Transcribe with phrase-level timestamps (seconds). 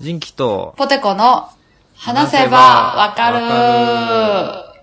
[0.00, 1.48] 人気と、ポテコの
[1.94, 2.58] 話せば
[2.96, 4.74] わかるわ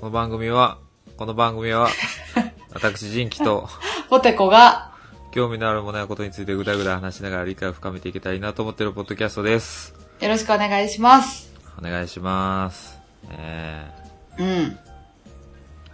[0.00, 0.78] この番組は、
[1.16, 1.88] この番組は、
[2.72, 3.68] 私人気と、
[4.08, 4.92] ポテコが
[5.32, 9.94] 興味のあるものやことについてぐだぐだ話しながら理解を深めていけたらいいなと思っているポッドキャストです。
[10.20, 11.52] よろしくお願いします。
[11.76, 13.00] お願いします。
[13.32, 13.90] え
[14.38, 14.46] うん。
[14.46, 14.76] ー、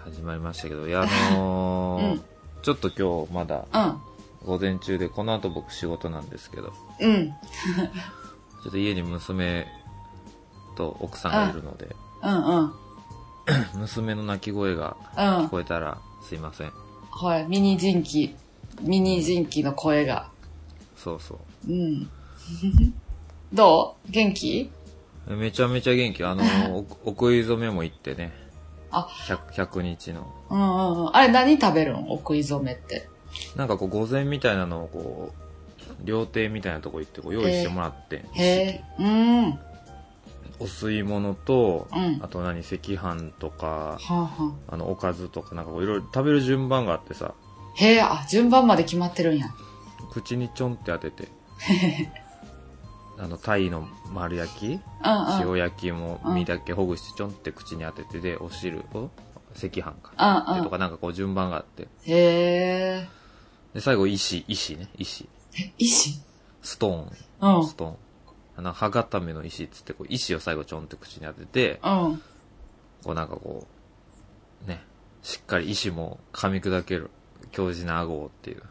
[0.04, 2.33] 始まりましたけど、いや、あのー うん
[2.64, 4.00] ちょっと今日まだうん。
[4.46, 7.28] 午前中で、この後僕仕事なんですけど、うん。
[7.28, 9.66] ちょっと家に娘
[10.76, 12.72] と奥さんがいるので、うんうん。
[13.80, 15.48] 娘の泣き声がうん聞。
[15.48, 16.72] こえたらすいません。
[17.10, 17.46] はい。
[17.46, 18.34] ミニ人気。
[18.80, 20.28] ミニ人気の声が。
[20.96, 21.70] そうそう。
[21.70, 22.08] うん。
[23.52, 24.10] どう？
[24.10, 24.70] 元気？
[25.28, 26.24] めちゃめちゃ元気。
[26.24, 26.42] あの、
[26.76, 28.43] お お食い初めも行ってね。
[28.96, 30.32] あ 100, 100日の。
[30.50, 31.16] うんうんうん。
[31.16, 33.08] あれ何食べるんお食い初めって。
[33.56, 35.32] なんかこう、午前みたいなのをこ
[36.02, 38.24] う、料亭みたいなとこ行ってこう用意してもらって。
[38.32, 38.84] へえ。
[38.98, 39.50] うん。
[39.50, 39.58] は
[40.60, 47.34] お吸い物と、うんあと何、赤飯とか、あ、はあ、あの、おかずとか、なんかこういろいろ食べる順番があってさ、
[47.74, 49.48] へえ、あ、順番まで決まってるんや。
[50.12, 51.28] 口にちょんって当てて。
[53.18, 54.66] あの、タイの丸焼き？
[54.66, 54.80] うんうん。
[55.56, 59.10] 塩焼きも身だけほぐしてちょんって口に当ててでお汁を
[59.56, 60.44] 赤飯か。
[60.48, 60.62] うんうん。
[60.62, 61.82] でとかなんかこう順番があって。
[61.82, 63.08] へえ。
[63.72, 64.88] で最後石石ね。
[64.96, 65.28] 石。
[65.78, 66.20] 石？
[66.62, 67.58] ストーン。
[67.58, 67.66] うん。
[67.66, 67.96] ストーン。
[68.56, 72.22] あの歯固めの石っつってこう石を最後ちょんって口に当ててうん。
[73.04, 73.66] こうなんかこ
[74.64, 74.82] うね。
[75.22, 77.10] しっかり石も噛み砕ける。
[77.52, 78.62] 強靭な顎をっていう。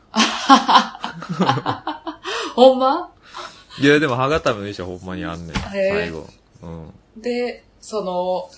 [2.55, 3.12] ほんま？
[3.81, 6.27] いやでも歯固めの石はほんまにあんねん最後
[6.61, 8.49] うんで、その、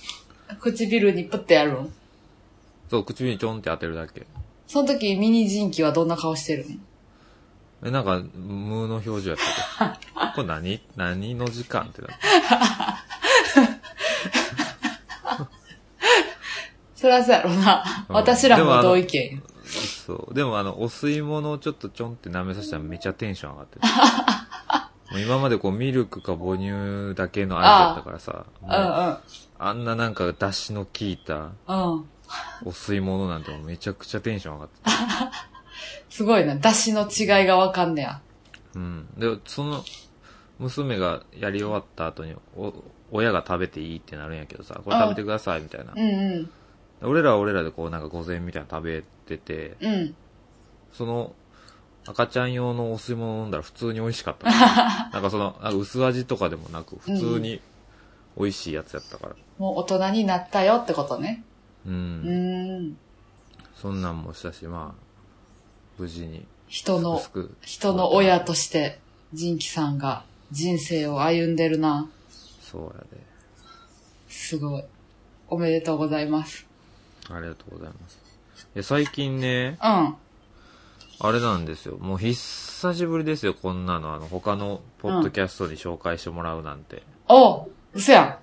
[0.60, 1.94] 唇にプッてやるん？
[2.90, 4.26] そう唇にちょんって当てるだけ
[4.68, 6.80] その時ミニ人気はどんな顔してるん
[7.84, 9.40] え、なんか、無の表情やっ
[9.78, 10.12] たけど。
[10.36, 10.82] これ何？
[10.96, 12.16] 何の時間ってなって。
[16.96, 17.84] そりゃそうやろな。
[18.10, 19.44] うん私らも同意見。
[20.06, 20.34] そう。
[20.34, 23.82] でもあの、お吸い物をちょっとちょんって舐めさせたらめっちゃテンション上がってる。
[25.12, 28.46] もう今までこうミルクか母乳だけのあれだったからさ、
[29.58, 31.52] あんななんか出汁の効いた。
[32.64, 34.92] お吸い物なんてもうめちゃくちゃテンション上がってた。
[36.10, 36.56] すごいな。
[36.56, 38.22] 出汁の違いがわかんねや。
[38.74, 39.08] うん。
[39.18, 39.84] で、その、
[40.60, 42.74] 娘がやり終わった後に、お、
[43.12, 45.96] 親が食べていいってなるんやけどさ、これ食べてくださいみたいなう。
[45.96, 46.50] んう
[47.06, 47.08] ん。
[47.10, 50.16] 俺らは俺らでこうなんか午前みたいなの食べてて、うん。
[50.94, 51.34] その、
[52.08, 54.50] 赤ちゃん用のお吸い物飲んだら普通に美味しかった。
[55.12, 57.62] なんかその、薄味とかでもなく、普通に
[58.38, 59.36] 美味しいやつやったから。
[59.58, 61.44] もう大人になったよってことね。
[61.86, 61.90] う。
[61.90, 62.98] うんーん。
[63.76, 65.04] そんなんもしたし、まあ、
[65.98, 66.46] 無事に。
[66.68, 69.00] 人のす、く人の親として、
[69.34, 72.10] ジンキさんが人生を歩んでるな。
[72.62, 73.18] そうやで。
[74.28, 74.84] すごい。
[75.48, 76.66] おめでとうございます。
[77.30, 78.20] ありがとうございます。
[78.76, 80.16] いや、最近ね、うん。
[81.20, 81.98] あれなんですよ。
[81.98, 84.14] もう久しぶりですよ、こんなの。
[84.14, 87.04] あの、他のポッドキャストに紹介してもらうなんて。
[87.30, 88.40] おう嘘や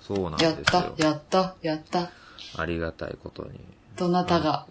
[0.00, 0.36] そうなんん。
[0.38, 0.54] ですよ。
[0.56, 0.64] やっ
[0.96, 2.10] た、やった、やった。
[2.56, 3.60] ありがたいことに。
[3.96, 4.66] どなたが？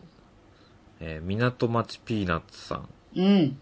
[1.00, 2.90] えー港町ピーナッツさん。
[3.16, 3.60] うん。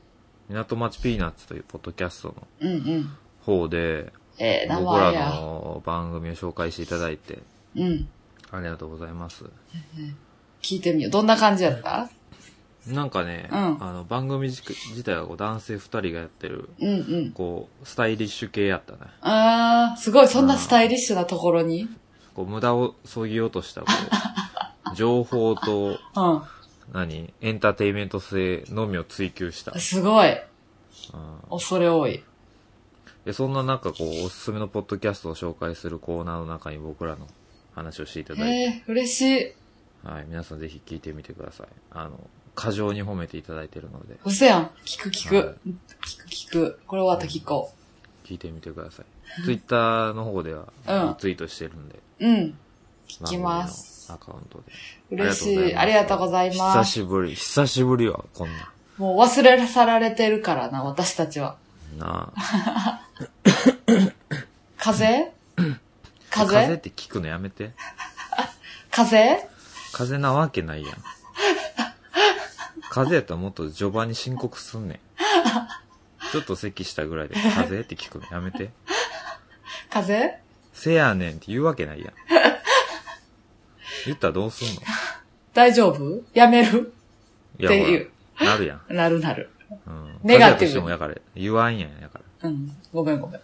[0.49, 3.09] 港町ピーナッツというポッドキャストのうんうん。
[3.41, 5.29] 方で、ええ名僕ら前や。
[5.31, 7.39] の番組を紹介していただいて、
[7.75, 8.07] うん。
[8.51, 9.45] ありがとうございます。
[10.61, 11.11] 聞いてみよう。
[11.11, 12.09] どんな感じやった？
[12.93, 17.31] なんかね、うんあの、番組自自体はこう男性二人がやってる、うんうん。
[17.31, 18.99] こう、スタイリッシュ系やったね。
[19.21, 21.87] あー、すごい、そんなスタイリッシュなところに？
[22.33, 23.87] こう、無駄をそぎようとした、こ
[24.91, 25.99] う、 情報と、う
[26.93, 27.33] 何？
[27.41, 29.71] エンターテインメント性のみを追求した。
[29.71, 29.79] ん。
[29.79, 30.29] すごい。
[30.29, 30.39] うん
[31.49, 32.23] 恐れ多い。
[33.25, 37.27] でそんな中、こう、おすすめのポッドキャストを紹介するコーナーの中に僕らの
[37.75, 39.53] 話をしていただいて、ええ嬉しい。
[40.03, 41.67] はい、皆さんぜひ聞いてみてください。
[41.91, 42.19] あの、
[42.59, 44.71] 過剰に褒めていただいてるので、嘘やん。
[44.85, 45.35] 聞く聞く。
[45.35, 45.45] はい
[46.01, 46.79] 聞く聞く。
[46.87, 47.71] これ終わったら聞こ
[48.25, 49.05] 聞いてみてください。
[49.43, 52.27] ツイッターの方では、うんリツイートしてるんで、う。
[52.27, 52.57] うん。
[53.07, 54.11] 聞きます。
[54.11, 54.61] アカウント
[55.09, 55.15] で。
[55.15, 55.75] 嬉しい。
[55.75, 56.91] ありがとうございま久す。
[56.91, 58.71] しぶり、久しぶりは、こんな。
[58.97, 61.55] もう忘れ去られてるからな、私たちは。
[61.97, 63.01] なあ。
[64.77, 65.31] 風？
[66.29, 66.53] 風？
[66.55, 67.71] 風って聞くのやめて。
[68.91, 69.37] 風？
[69.93, 70.95] 風なわけないやん。
[72.89, 74.99] 風やったらもっと序盤に申告すんねん。
[76.31, 77.79] ちょっと咳したぐらいで、風？
[77.79, 78.71] って聞くのやめて。
[79.89, 80.33] 風？
[80.73, 82.13] せやねんって言うわけないやん。
[84.05, 84.81] 言ったらどうすんの？
[85.53, 86.21] 大丈夫？
[86.33, 86.93] やめる？
[87.59, 88.09] いや、っていう。
[88.37, 88.95] ほらなるやん。
[88.95, 89.49] なるなる。
[89.87, 90.19] うん。
[90.23, 92.49] ネガティブ風としてもやから、言わんやんやから。
[92.49, 92.75] うん。
[92.93, 93.41] ごめんごめん。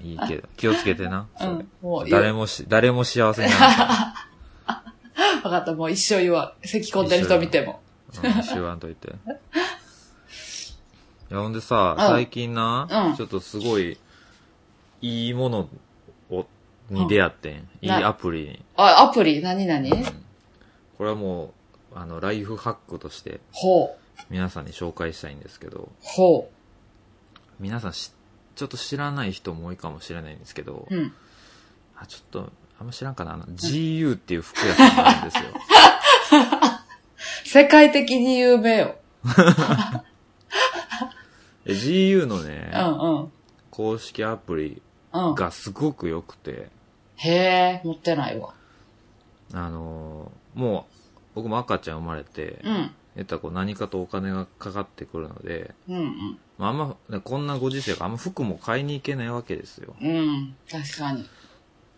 [0.00, 1.26] いいけど、気をつけてな。
[1.36, 1.68] それうん。
[1.82, 4.14] もう、誰もし、誰も幸せになるか
[5.42, 5.74] わかった。
[5.74, 6.66] もう一生言わん。
[6.66, 7.80] 咳込んでる人見ても。
[8.22, 8.72] ら。
[8.72, 9.08] うん、といて。
[9.08, 9.12] い
[11.34, 13.98] や、ほんでさ、うん最近な、うんちょっとすごい、
[15.00, 15.68] いいもの
[16.30, 16.46] を、
[16.90, 17.56] に出会ってん。
[17.82, 18.64] いいなアプリに。
[18.76, 19.42] あ、アプリ？
[19.42, 19.90] 何何
[20.96, 21.52] これはも
[21.94, 23.98] う、あの、ライフハックとして、ほう。
[24.30, 26.50] 皆さんに紹介したいんですけど、ほ
[27.60, 28.12] 皆さんし、
[28.56, 30.94] ちょっと知らない人も多いかもしれないんですけど、う。
[30.94, 31.12] うん。
[31.96, 35.42] あ、ちょっと、あんま知らんかなあの GU っていう服屋さんがあるんですよ。
[37.58, 38.94] 世界的に有名よ。
[41.64, 43.32] で GU のね、うんうん。
[43.72, 44.80] 公式アプリ
[45.12, 45.34] うん。
[45.34, 46.70] がすごく良くて、
[47.16, 48.54] へえ、持ってないわ。
[49.52, 52.90] あのーもう、僕も赤ちゃん生まれて、うん。
[53.16, 59.96] えったらこう何かとお金がかかってくるので、うんまあ、あんま、ねこんなご時世があんま服も買いに行けないわけですよ。
[60.00, 60.08] うん。
[60.08, 60.56] うん。
[60.70, 61.28] 確かに。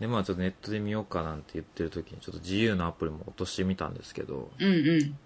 [0.00, 5.18] で、まあちょっとネットで見ようかなんて言ってる時にちょっと GU のアプリも落としてみたんですけど、うんうん。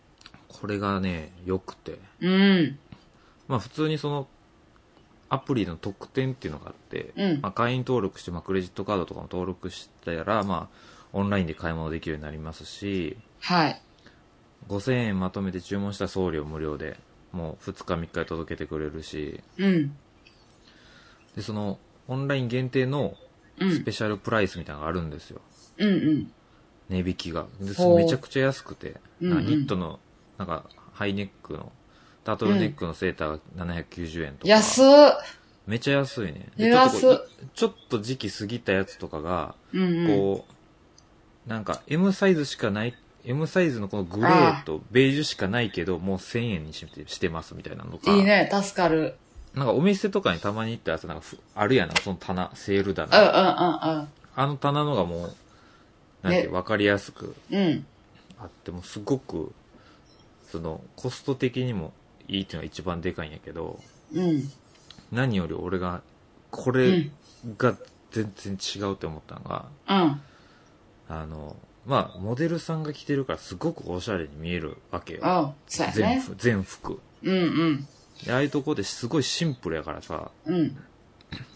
[0.61, 2.79] これがね、良くて、うん。
[3.49, 4.29] まあ普通にその、
[5.29, 10.77] アプリの特典っていうのがあって、うんまあ会員登録して、まあクレジットカードとかも登録したら、まあ
[11.12, 13.81] オンラインで買い物できるようになりますし、はい。
[14.69, 16.97] 5000円まとめて注文したら送料無料で、
[17.33, 19.97] もう2日3日で届けてくれるし、うん。
[21.37, 21.79] で、その、
[22.09, 23.15] オンライン限定の
[23.61, 23.93] うんスペ。
[23.93, 25.41] シャルプライスみたいなのがあるんですよ。
[25.79, 26.33] うんうん。
[26.89, 27.47] 値引きが。
[27.61, 30.01] で、ほうそれめちゃくちゃ安くて、うんうんなんかニットの、
[30.38, 31.72] なんか、ハイネックの、
[32.25, 34.48] タートルネックのセーターが790円とか。
[34.48, 34.84] 安っ。
[35.66, 36.48] めっちゃ安いね。
[36.58, 40.06] ちょっとちょっと時期過ぎたやつとかが、うんうん。
[40.06, 40.46] こ
[41.46, 42.94] う、なんか M サイズしかない、
[43.25, 48.10] M サイズのこのグレーとベージュしかないけど、もう1000円にしてしてますみたいなのか。
[48.14, 48.50] いいね。
[48.52, 49.16] 助かる。
[49.54, 54.00] なんかお店とかにたまに行ったやつ、なんかふあるやな、その棚、セールうんうん棚。
[54.00, 55.34] うんあの棚のがもう、
[56.22, 57.58] なんてねわかりやすくうん。
[57.58, 57.86] うん。
[58.38, 59.52] あって、もうすごく、
[60.55, 61.93] その、コスト的にも
[62.29, 63.81] いいっていうのが一番でかいんやけど、
[64.12, 64.49] うん。
[65.11, 66.03] 何より俺が、
[66.53, 67.12] これうん。
[67.59, 67.77] が
[68.12, 70.21] 全然違うって思ったのが、うん。
[71.09, 71.56] あの、
[71.87, 75.55] まあ、モデルさんが着てるからすごくおしゃれに見えるわけよ。
[75.97, 76.23] ね。
[76.39, 77.01] 全服。
[77.25, 77.41] うんう
[77.73, 77.89] ん。
[78.25, 80.77] でああいうとこですごいシンプルやからさ、うん。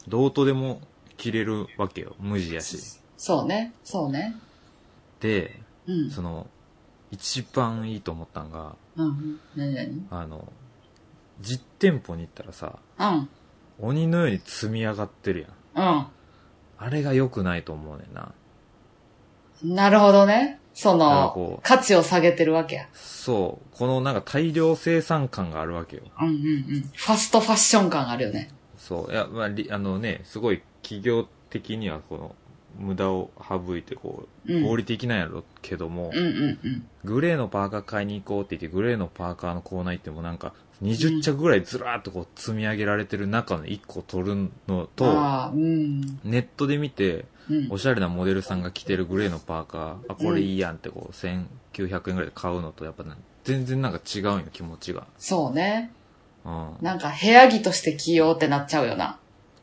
[0.08, 0.80] どうとでも
[1.16, 2.16] 着れるわけよ。
[2.18, 2.78] 無地やし。
[3.16, 3.72] そうね。
[3.84, 4.34] そうね。
[5.20, 6.10] で、うん。
[6.10, 6.48] その、
[7.10, 9.40] 一番いいと思ったんが、うん。
[9.56, 10.06] 何何？
[10.10, 10.52] あの、
[11.40, 13.28] 実店舗に行ったらさ、うん。
[13.80, 15.86] 鬼のように積み上がってるやん。
[15.86, 16.06] うん。
[16.78, 18.32] あれが良くないと思うねんな。
[19.62, 20.60] なるほどね。
[20.74, 22.88] その価値を下げてるわけや。
[22.92, 23.76] そう。
[23.76, 26.04] このなんか大量生産感があるわけよ。
[26.20, 26.82] うんうんうん。
[26.94, 28.50] ファストファッション感あるよね。
[28.76, 29.12] そう。
[29.12, 32.36] いや、まあ、りあのね、すごい企業的にはこの、
[32.78, 36.86] 無駄を省いてこう、うん合理的なんやろけども、うんうんうん。
[37.04, 45.04] グレーのパーカー買いに行こうって言って、グレーのパーカーのコーナー行ってもなんか、20着ぐらいずらーっとこう積み上げられてる中の1個取るのと、
[45.54, 46.00] うん。
[46.24, 47.78] ネットで見て、うんお。
[47.78, 55.06] しゃれなモデルさんが着てるグレーのパーカー、あ、これいいやんってこう、1900円ぐらいで買うのと、やっぱな全然なんか違うんよ、気持ちが。
[55.18, 55.90] そうね。
[56.44, 56.76] うん。
[56.80, 59.18] なんか部屋着として着ようってなっちゃうよな。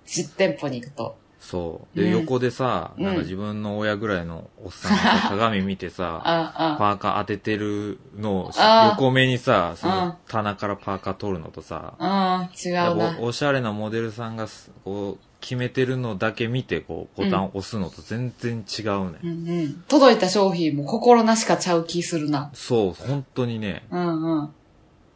[0.06, 1.18] 実店舗に行くと。
[1.40, 2.00] そう。
[2.00, 8.52] で、うん横でさ、うんなんか自分の親ぐらいのおっさんがさ 鏡見てさ、ああ、パーカー当ててるのを
[8.92, 13.20] 横目にさ、そうんの棚からパーカー取るのとさ、あ、うん、違やっうなぱ。
[13.22, 19.84] おしゃれなモデルさんがすこう決めてるのだけ見てこうボタンを押すのと全然違うね、うんうん。
[19.88, 22.50] 届いた商品も心なしかちゃう気するな。
[22.54, 24.50] そう本当にねうんうん。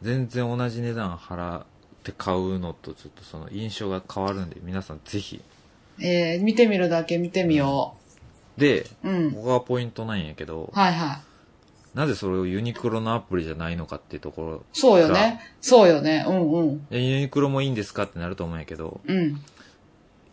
[0.02, 1.62] 全然同じ値段払っ
[2.04, 5.42] て買うのとちょっとその印象が変わるんで皆さんぜひ
[6.00, 7.94] えー、見てみるだけ見てみよ
[8.56, 9.08] でう。
[9.08, 9.32] うん。
[9.32, 11.18] ここがポイントなんやけどはいはい。
[11.96, 15.40] なぜそれをユニクロのアプリじゃないのかっていうところそうよね。
[15.60, 16.24] そうよね。
[16.26, 16.86] うんうん。
[16.90, 19.40] えユニクロもいいんですかってなると思うんやけどうん。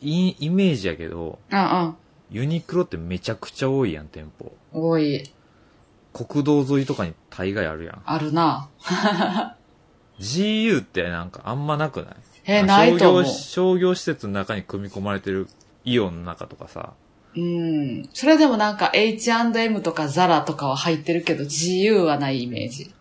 [0.02, 1.96] いイメージやけどあ
[2.30, 4.90] ユニクロってめちゃくちゃ多いやん店舗うん。
[4.90, 5.24] 多い。
[6.14, 8.70] 国道沿いとかに大概あるやんあるな。
[10.20, 12.16] GU ってなんかあんまなくない？
[12.46, 13.34] えー、あないと思う商業。
[13.34, 15.48] 商業施設の中に組み込まれてる
[15.88, 16.94] イオンの中とかさ、
[17.36, 18.10] うん。
[18.14, 22.94] それでもなんか H&M とかザラとかは入ってるけど GU はないイメージ。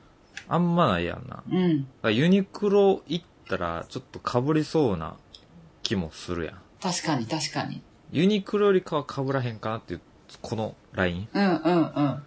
[0.47, 1.43] あんまないやんな。
[1.51, 1.89] うん。
[2.03, 5.17] らユニクロ行ったらちょっと被りそうな
[5.83, 6.55] 気もするやん。
[6.81, 7.83] 確かに確かに。
[8.13, 10.01] ユニクロよりかは被らへんかなっていう、
[10.41, 11.29] このライン。
[11.33, 12.23] うんうんうん。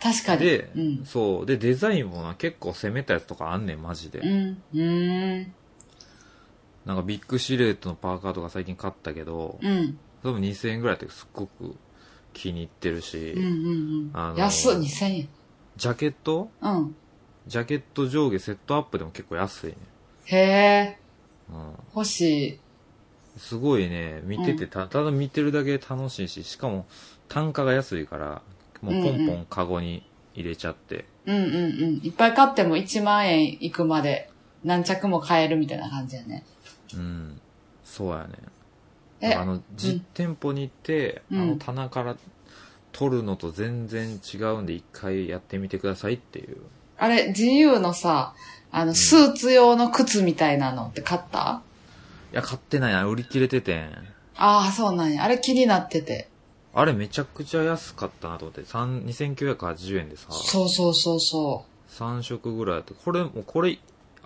[0.00, 0.40] 確かに。
[0.40, 1.04] で、うん。
[1.04, 1.46] そう。
[1.46, 4.20] で、デザインもな、結構攻めたやつとかあんねん、マジで。
[4.20, 4.62] うん。
[4.72, 5.54] うーん。
[6.86, 9.98] なんかビッグシルエットのパーカーとか最近買ったけど、うん。
[10.22, 11.76] 多分2000円ぐらいってすっごく
[12.32, 14.10] 気に入ってるし、うんうんうん。
[14.14, 15.28] あの安っ、2000円。
[15.76, 16.48] ジャケット？
[16.62, 16.96] うん。
[17.46, 19.76] ジャケット上下セットアップでも結構安いね。
[20.26, 20.98] へえ、
[21.50, 21.72] うん。
[21.94, 22.60] 欲しい。
[23.38, 26.86] すごいね、見ててた、ただ見てるだけで楽しいし、しかも
[27.28, 28.42] 単価が安いから、
[28.80, 30.02] もうポンポンカゴに
[30.34, 32.00] 入れちゃって、うんうんうん。
[32.02, 34.30] いっぱい買っても1万円いくまで
[34.64, 36.44] 何着も買えるみたいな感じやね。
[36.94, 37.40] うん。
[37.84, 38.34] そうやね。
[39.20, 42.16] えあの、実店舗に行って、うんあの棚から
[42.92, 46.56] 取るのと全然違うんで一回やってみてくださいっていう。
[46.98, 48.34] あれ、自由のさ、
[48.72, 51.62] あの、スーツ用の靴みたいなのって買った、
[52.32, 52.94] いや、買ってない。
[52.94, 53.90] あれ売り切れててん。
[54.36, 55.24] ああ、そうなんや。
[55.24, 56.28] あれ気になってて。
[56.74, 58.64] あれめちゃくちゃ安かったなと思って。
[58.64, 63.78] 三2980円でさ、そうそうそうそ3色ぐらいあって、これ、もうこれ、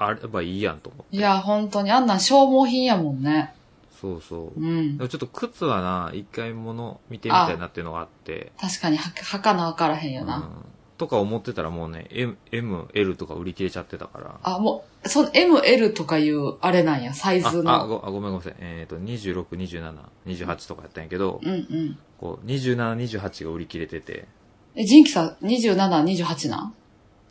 [0.03, 1.17] あればいいやんと思って。
[1.17, 1.91] いや、本当に。
[1.91, 3.53] あんなん消耗品やもんね。
[4.01, 4.59] そうそう。
[4.59, 4.97] うん。
[4.97, 8.51] でもちょっと靴はな、一回物見てみたいなっていうのがあって。
[8.59, 10.65] 確かには、はかなわからへんよな、うん。
[10.97, 14.41] とか思ってたらもうね、M、M、L とか売り切れちゃってたから。
[14.43, 17.71] あ、もう、その M、L とかいうあれなんや、サイズの。
[17.71, 18.55] あ、あごあごめんごめん。
[18.59, 19.95] えっ、ー、と、26、27、
[20.27, 21.99] 28とかやったんやけど、うんうん。
[22.19, 24.27] こう、27、28が売り切れてて。
[24.75, 26.75] え、ジンキさん、27、28なん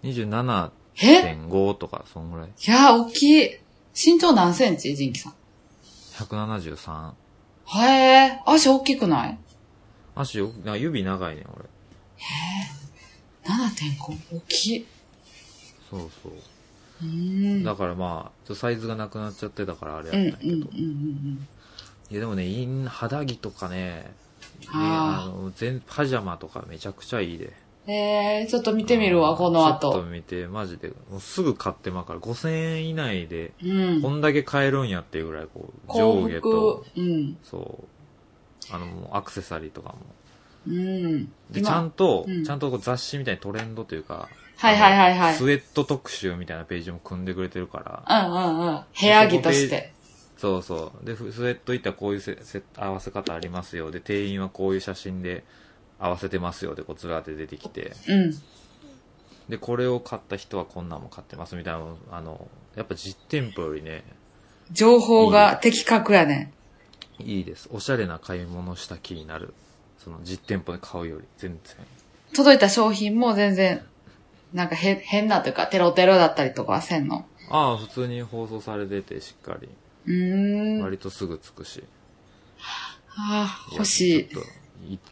[0.04, 2.48] ?27 1.5とか、そんぐらい。
[2.50, 3.50] いやー、大きい。
[3.94, 4.96] 身長何センチ？
[4.96, 5.34] ジンキさん。
[6.18, 6.92] 173。
[6.92, 7.16] は
[7.90, 9.38] えー、足大きくない？
[10.16, 11.64] 足、な指長いね、俺。
[11.64, 11.68] へ
[13.46, 14.38] えー、7.5?
[14.38, 14.86] 大きい。
[15.90, 16.34] そうそう。
[17.02, 20.52] うんだからまあ、ちょサイズがなくなっちゃってたからあれやったけど。
[20.52, 21.48] うんうんうん、
[22.12, 24.12] いやでもね、イン肌着とかね、ね
[24.68, 27.54] あの全パジャマとかめちゃくちゃいいで。
[27.90, 27.94] うん。
[27.94, 30.04] えー、ちょっと見てみるわ、このちょっと後。
[30.04, 34.02] 見て、マジで、もうすぐ買ってまうから、5000円以内で、うん。
[34.02, 37.38] こんだけ買えるんやっていうぐらい、こう、幸上下と福、、うん。
[37.44, 37.80] そ
[38.72, 39.96] う、あの、もうアクセサリーとかも。
[40.68, 41.32] うん。
[41.50, 45.34] で、ちゃんと、うんちゃんと雑誌みたいにトレンドというか、はいはいはいはい。
[45.36, 48.82] スウェット特集みたいなページも組んでくれてるから、うんうんうん。
[49.00, 49.94] 部屋着として。
[50.38, 51.06] そうそう。
[51.06, 53.90] で、ふスウェットいったらこういうせせ合わせ方ありますよ。
[53.90, 55.44] で、店員はこういう写真で
[56.00, 56.76] 合わせてますよ。
[56.76, 57.94] で、こうずらって出てきて。
[58.08, 58.32] うん。
[59.50, 64.04] で、これを買った人はこんなんも買ってますみたいなのあの、やっぱ実店舗よりね、
[64.72, 66.54] 情報が的確やね。
[67.18, 67.68] いいです。
[67.72, 69.54] おしゃれな買い物した気になる。
[69.98, 71.76] その実店舗で買うより全然。
[72.34, 73.82] 届いた商品も全然、
[74.54, 77.26] なんかへ変なというか、テロテロだったりとかはせんの？
[77.50, 79.68] ああ、普通に放送されててしっかり。
[80.06, 80.82] うーん。
[80.82, 81.84] 割とすぐつくし。
[82.60, 84.30] ああ、や欲しい。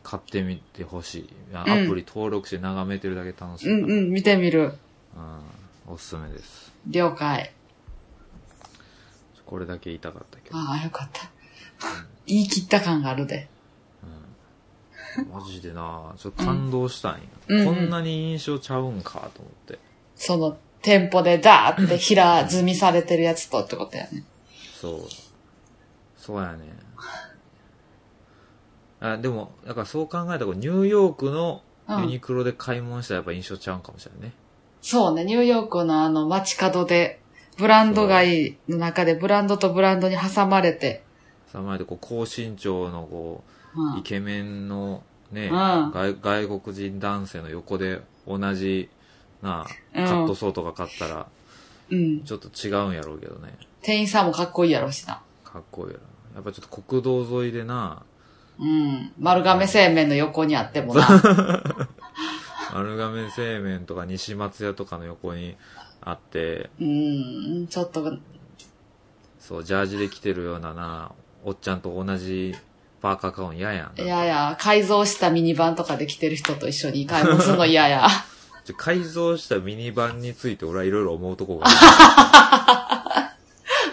[0.03, 1.29] 買ってみてほしい。
[1.53, 3.71] アプリ登録して眺めてるだけ楽しい。
[3.71, 4.73] うんうん、見てみる。
[5.15, 6.73] うんおすすめです。
[6.87, 7.53] 了解。
[9.45, 10.57] これだけ言いたかったけど。
[10.57, 11.29] ああ、よかった。
[12.25, 13.47] 言い切った感があるで。
[15.31, 19.79] マジでなちょっと感動したんや、うんこんなに印象ちゃうんかと思って。
[20.15, 24.23] その、店舗でダーって平積みされてるやつとってことやね。
[24.79, 25.01] そう。
[26.17, 26.65] そうやね。
[28.99, 34.33] あでも、だからそう考えたら、ニューヨークのユニクロで買い物したらやっぱ印象ちゃうんかもしれないね。
[34.81, 37.19] そうね、ニューヨークのあの街角で、
[37.57, 41.03] ブランド街の中でブランドとブランドに挟まれて、
[41.51, 43.43] さまでこう高身長のこ
[43.75, 48.89] うんう、イケメンのね、うん外外国人男性の横で同じ
[49.41, 51.27] なうんカットソーとか買ったら、
[51.89, 52.23] うん。
[52.23, 53.57] ちょっと違うんやろうけどね。
[53.81, 55.21] 店員さんもかっこいいやろうしな。
[55.43, 56.01] かっこいいやろ。
[56.35, 58.03] やっぱちょっと国道沿いでな、
[58.59, 59.11] うん。
[59.19, 61.07] 丸亀製麺の横にあってもな。
[62.73, 65.55] 丸亀製麺とか西松屋とかの横に
[66.01, 68.17] あって、うん、ちょっと、
[69.39, 71.11] そう、ジャージで着てるようなな、
[71.43, 72.55] おっちゃんと同じ
[73.01, 74.01] パーカー買うん嫌やん。
[74.01, 78.07] いやいや、改造したミニバンとかで着てる人と一緒に買い物するの嫌や。
[78.75, 83.31] 改造したミニバンについて俺はいろいろ思うとこがあ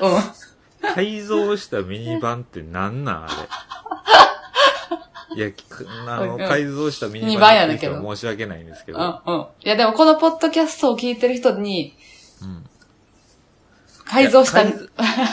[0.00, 0.06] る。
[0.08, 0.94] うん。
[0.94, 3.32] 改造したミニバンってなんなんあれ。
[5.34, 5.64] いや、き
[6.06, 8.98] あの、改造したミニババンやねんけど申し訳ないんですけど。
[8.98, 9.40] うん、うん。
[9.64, 11.96] いや、でもこのポッドキャストを聞いてる人に、
[12.42, 12.64] うん
[14.04, 14.74] 改造した、改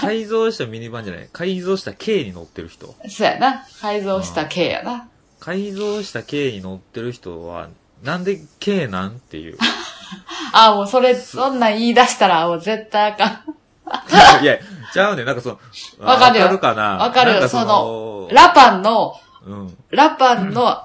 [0.02, 1.30] 改造したミニバンじゃない。
[1.32, 2.96] 改造した K に乗ってる人。
[3.10, 3.66] そうやな。
[3.82, 5.10] 改造した系やな。
[5.40, 7.70] 改造した K に乗ってる人は、
[8.04, 9.58] なんで K なんっていう。
[10.54, 13.44] あ、もうそれ、そんなん言い出したら、もう絶対あかん。
[14.44, 14.58] いや、
[14.94, 15.26] ちゃうねん。
[15.26, 15.60] なんかその、
[16.00, 19.16] わかるよわかるかなわかるよその、ラパンの、
[19.46, 19.78] うん。
[19.90, 20.84] ラパンの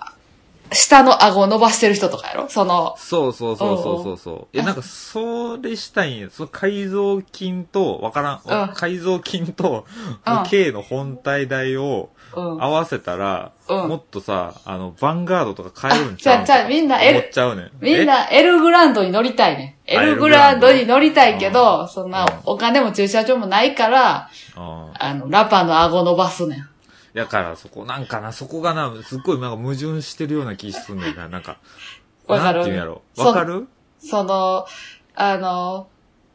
[0.73, 2.49] 下の顎を伸ばしてる人とかやろ？
[2.49, 4.57] その、そうそうそうそうそうそう。
[4.57, 6.29] いや、なんか、それしたいんや。
[6.29, 9.87] その改造筋と、わからん、うん改造筋と
[10.27, 12.63] うん、K の本体代をうん。
[12.63, 17.31] 合わせたら、うんもっとさ、あの、ヴァンガードとか買えるんちじゃうじゃあみんな思 L。
[17.81, 19.79] みんなエルグランドに乗りたいね。
[19.87, 24.31] エルグランドに乗りたいけうど、んそんなお金も駐車場もないから。
[24.57, 26.69] あの、ラパの顎伸ばすねん。
[27.17, 31.29] だからそこ、なんかな、そこがな、すっごいなんか矛盾してるような気すんねんな。
[31.29, 31.57] なんか、
[32.27, 32.59] わかる？
[32.59, 33.03] なんていうんやろ？
[33.15, 33.67] そうわかる？
[33.99, 34.67] その、
[35.15, 35.89] あの、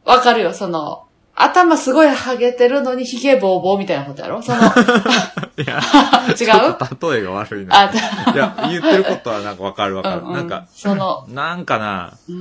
[0.04, 1.04] わかるよ、その、
[1.36, 4.42] 頭すごいハゲてるのにヒゲボーボーみたいなことやろ？
[4.42, 4.58] その、
[5.56, 5.80] いや、
[6.38, 7.12] 違う？
[7.14, 7.88] 例えが悪いな。
[7.88, 10.22] あ、いや、言ってることはなんかわかるわかる。
[10.22, 12.36] うんうんなんか、その、なんかな、うん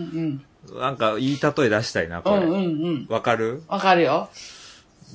[0.74, 0.79] うん。
[0.79, 2.38] なんかいい例え出したいな、これ。
[2.38, 2.57] うんうんう
[2.91, 3.05] ん。
[3.07, 3.62] わかる？
[3.67, 4.29] わかるよ。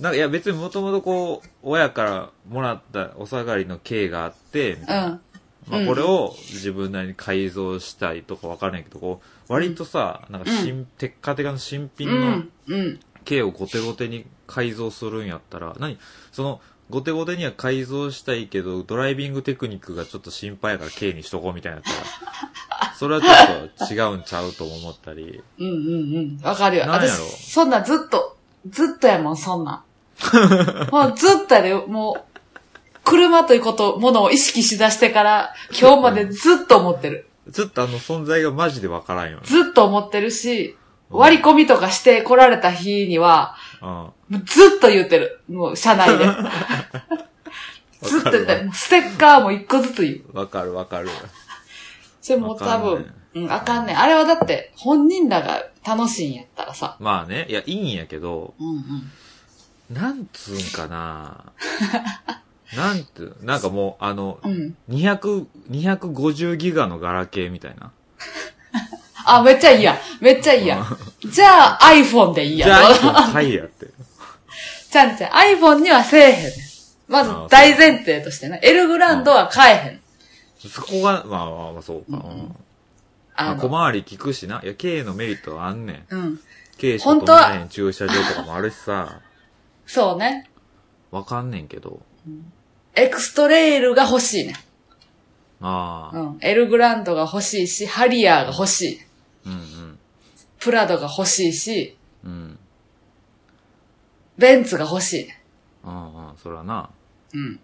[0.00, 5.09] なんか、いや別にもともとこう、親からもらったお下がりの刑があって、みうたいな。
[5.09, 5.21] ん。
[5.69, 12.50] まあ、うんこれを自分なりに改造したいとかわからないけど、こう、割とさ、なんか新、テッカテカの新う品のん。
[12.69, 13.00] うん。
[13.25, 15.99] 刑をゴテゴテに改造するんやったら、何？
[16.31, 25.43] その、ゴテゴテには改造したいけど、ドライビングテクニックがちょっと心配やから刑にしとこうみたいなやったら、 それはちょっと違うんちゃうと思ったり。
[25.59, 25.75] うんうん
[26.38, 26.41] うん。
[26.45, 26.87] わかるよ。
[26.87, 27.25] なんやろ？
[27.25, 28.37] 私、そんなんずっと、
[28.69, 29.83] ずっとやもん、そんなん。
[30.91, 32.41] もうずっとやで、もう、
[33.05, 37.29] 車ということ、ものを意識しだしてから、今日までずっと思ってる。
[37.53, 39.43] ちょっとあの存在がマジでわからんよね。
[39.45, 43.57] ずっと思ってるし、うん割り込みとかして来られた日には、
[44.31, 44.45] うん。
[44.45, 45.41] ずっと言ってる。
[45.49, 46.25] もう、車内で。
[48.03, 48.71] ずっと言ってる。
[48.73, 50.37] ステッカーも一個ずつ言う。
[50.37, 51.09] わかるわかる。
[52.21, 54.01] それもう多分ね、うん、あかんねん。
[54.01, 56.97] あれはだって、本人らが楽しいんやったらさ。
[56.99, 59.13] まあね、いや、いいんやけど、うんうん。
[59.90, 61.52] なんつうんかな
[62.75, 64.76] なんて、なんかもう、あの、うん。
[64.90, 67.93] 200、250ギガのガラケーみたいな。
[69.25, 69.99] あ、めっちゃいいやん。
[70.21, 70.99] めっちゃいいやん。
[71.25, 72.69] じゃあ iPhone でいいやん。
[72.69, 73.87] じゃあ、iPhone 買いやって。
[74.90, 76.52] ちゃんちゃん、iPhone にはせえへん。
[77.07, 78.58] まず大前提としてね。
[78.63, 80.00] エルグランドは買えへん。
[80.69, 82.17] そこが、まあまあまあそうか。
[82.17, 82.56] うん
[83.39, 84.61] まあ、小回り聞くしな。
[84.65, 86.15] いや、K のメリットはあんねん。
[86.15, 86.41] うん。
[86.78, 89.21] K しか駐車場とかもあるしさ。
[89.87, 90.51] そうね。
[91.11, 92.01] わかんねんけど。
[92.95, 94.55] エクストレイルが欲しいね
[95.61, 96.17] ああ。
[96.17, 96.21] ん。
[96.21, 96.39] うん。
[96.41, 99.01] エルグランドが欲しいし、ハリアーが欲しい。
[99.47, 99.99] うんうん。
[100.59, 102.59] プラドが欲しいし、うん。
[104.37, 105.43] ベンツが欲しいね
[105.85, 106.37] うんうん。
[106.37, 106.91] そらな。
[107.33, 107.39] ん。
[107.39, 107.61] うん。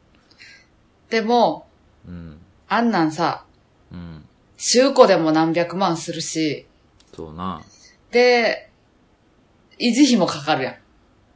[1.11, 1.67] でも、
[2.07, 2.39] うん。
[2.69, 3.45] あんなんさ、
[3.91, 4.25] うん。
[4.57, 6.67] 中古でも何百万するし、
[7.15, 7.63] そうな。
[8.11, 8.71] で、
[9.79, 10.75] 維持費もかかるやん。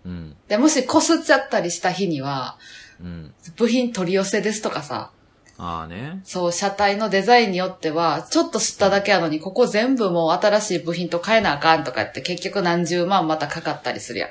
[0.06, 0.36] うん。
[0.48, 2.56] で、もし擦っちゃったりした日には、
[3.00, 3.34] うん。
[3.56, 5.10] 部品取り寄せですとかさ、
[5.58, 6.20] ああね。
[6.24, 14.30] そう、車体のデザインによっては、ちょっと吸っただけやのに、ここ全部もう新しい部品と変えなあかんとか言って、結局何十万またかかったりするやん。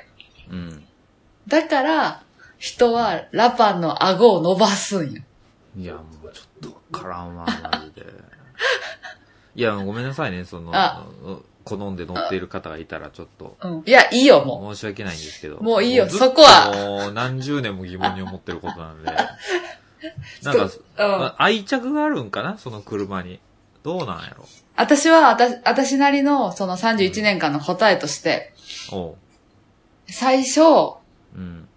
[0.50, 0.84] うん。
[1.48, 2.22] だから、
[2.58, 5.22] 人はラパンの顎を伸ばすんよ。
[5.76, 8.06] いや、もうちょっとわからんわ、マジで。
[9.56, 11.06] いや、ごめんなさいね、そのあ、
[11.66, 13.56] 好んで乗っている方がいたらちょっと。
[13.60, 13.82] うん。
[13.84, 15.60] いや、いいよ、も申し訳ないんですけど。
[15.60, 19.10] もういいよずっとそこはもう何十年も疑問に思ってることなんで。
[20.44, 20.82] なんか、う。
[20.98, 21.24] うん。
[21.24, 22.56] あ愛着があるんかな？
[22.58, 23.40] その車に。
[23.82, 24.46] どうなんやろ？
[24.76, 28.52] 私は、私、私なりの、その31年間の答えとして、
[28.92, 29.16] おう。
[30.08, 30.60] 最初、
[31.34, 31.68] うん。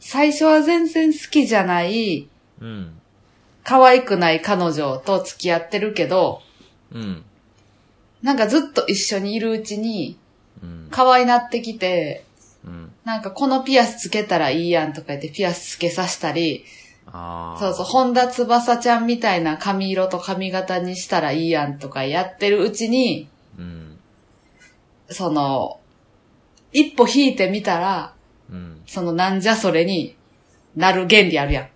[0.00, 2.28] 最初は全然好きじゃない、
[2.60, 3.00] うん。
[3.62, 6.42] 可愛くない彼女と付き合ってるけど、
[6.92, 7.24] うん。
[8.26, 10.18] なんかずっと一緒にいるうちに、
[10.60, 10.88] うん。
[10.90, 12.24] 可愛なってきて、
[12.64, 12.92] うん。
[13.04, 16.64] なんかこのピアスつけたらいいやんとか言ってピアスつけさせたり。
[17.04, 23.96] そうそう、本田翼ちゃんみたいな髪色と髪型にしたらいいやんとかやってるうちに、うん。
[25.08, 25.78] その、
[26.72, 28.12] 一歩引いてみたら、
[28.50, 28.82] うん。
[28.88, 30.16] そのなんじゃそれに
[30.74, 31.68] なる原理あるやん。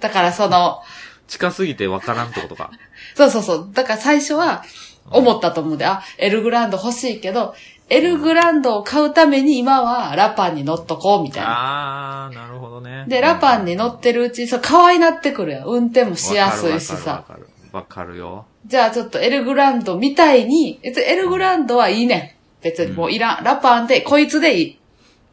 [0.00, 0.80] だからその、
[1.28, 2.70] 近すぎてわからんってことか。
[3.14, 3.70] そうそうそう。
[3.74, 4.64] だから最初は
[5.12, 7.54] 思ったと思うんで、あ、エルグランド欲しいけど、
[7.88, 11.50] エルグランドを買うために今はラパンに乗っとこうみたいな。
[11.50, 13.04] ああ、なるほどね。
[13.08, 15.66] で、ラパンに乗ってるうち、そう、可愛なってくるやん。
[15.66, 17.12] 運転もしやすいしさ。
[17.12, 17.46] わかるわかる。
[17.72, 18.46] わかるよ。
[18.66, 22.62] じゃあちょっとエルグランドみたいに、別にエルグランドはいいねん。
[22.62, 23.44] 別にもういらん。
[23.44, 24.78] ラパンで、こいつでいい。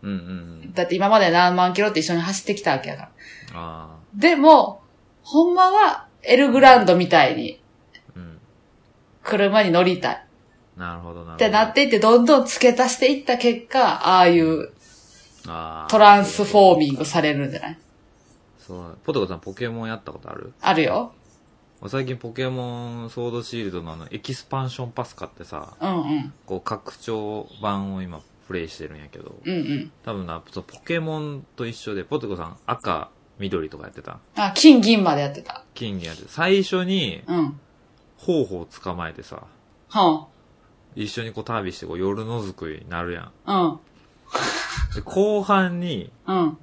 [0.03, 0.19] うんうんう
[0.67, 0.73] ん。
[0.73, 3.09] だって今まで何万キロって一緒に走ってきたわけやから。
[3.53, 4.81] あでも、
[5.23, 7.58] ほんまはエルグランドみたいに。
[9.23, 10.25] 車に乗りたい。
[10.77, 11.35] なるほどなるほど。
[11.35, 14.71] ってなっていって、どんどん付け足していった結果、ああいう
[15.89, 17.77] トランスフォーミングされるんじゃない？
[18.59, 18.97] そう。
[19.03, 20.53] ポテコさんポケモンやったことある？
[20.61, 21.13] あるよ。
[21.87, 26.33] 最近ポケモンソードシールドのあのエキスパンションパス買ってさ、うんうん。
[26.45, 29.91] こう拡張版を今プレイしてるんやけど、うんうん。
[30.03, 34.19] 多分な、ポケモンと一緒で、ポテコさん赤、緑とかやってた？
[34.35, 35.63] あ、金銀までやってた。
[35.73, 37.59] 金銀やってた最初に、うん。
[38.19, 39.43] ホウオウ捕まえてさ、
[39.89, 40.27] は
[40.95, 43.23] 一緒にこう旅してこう夜のづくりになるやん。
[43.23, 43.29] ん。
[43.45, 43.79] うん。
[44.93, 46.57] で、後半にうん。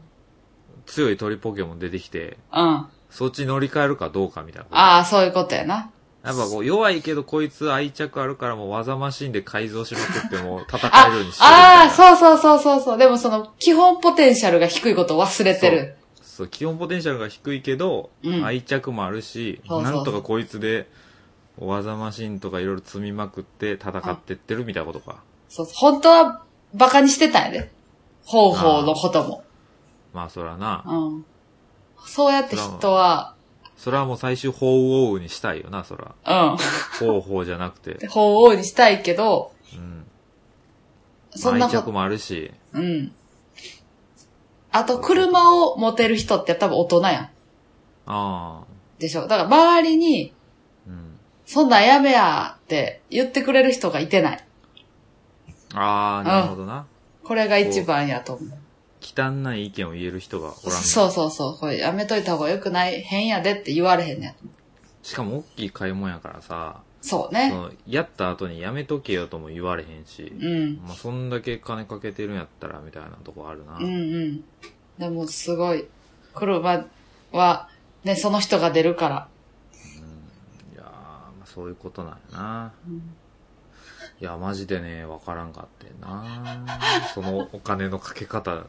[0.85, 2.87] 強い鳥ポケモン出てきて、うん。
[3.11, 4.77] そっち乗り換えるかどうかみたいなこと。
[4.77, 5.91] ああ、そういうことやな。
[6.23, 11.83] やっぱこう弱いけどこいつ愛着あるからもう技マシンで改造しまくっても戦あえるようにしてるみたいな。
[11.83, 12.99] ああ、そうそうそうそうそう。
[12.99, 15.97] でもその、基本ポテンシャルが低いことを忘れてる。
[16.21, 20.89] そう、基本ポテンシャルが低いけど、うん愛着もあるし、そうそうそうなんとかこいつで、
[21.59, 25.23] 技マシンとかいろいろ積みまくって戦ってってるみたいなことか。
[25.49, 26.43] そう本当は
[26.75, 27.71] バカにしてたんやで。
[28.25, 29.45] 方法のことも。
[30.13, 30.85] まあそらな。
[30.87, 31.25] うん。
[32.05, 33.37] そうやって人は、
[33.77, 36.15] それはもう最終法王にしたいよな、そら。
[36.27, 36.57] うん。
[36.99, 38.07] 方法じゃなくて。
[38.09, 40.07] 法王にしたいけど、うん。
[41.31, 42.51] そんなこと、愛着もあるし。
[42.73, 43.13] うん。
[44.73, 47.25] あと、車を持てる人って多分大人やん。
[47.25, 47.31] あ
[48.07, 48.65] あ。
[48.99, 49.23] でしょ。
[49.23, 50.37] だから周りに、うん。
[51.47, 54.45] そんなんやめやって言ってくれる人がいてない。
[55.75, 56.87] ああ、なるほどな。
[57.23, 58.59] これが一番やと思う。
[59.01, 61.59] 汚い意見を言える人がおらんのそうそうそう。
[61.59, 64.35] これやめといた方がよくない変やでって言われへんねん。
[65.03, 67.51] しかも大きい買い物やからさ、そそうね。
[67.51, 70.81] のやった後にやめとけよとも言われへんし、うん。
[70.85, 73.77] まあそんだけ金かけてるんやったらみたいなとこあるな。
[73.77, 74.45] うんうん。
[74.99, 75.87] でもすごい、
[76.35, 76.87] 車
[77.31, 77.69] は、
[78.03, 79.29] ね、その人が出るから。
[81.57, 82.73] そういうことなんやな。
[84.21, 86.63] いや、マジでね、わからんかってんな。
[87.15, 88.63] そのお金のかけ方、なん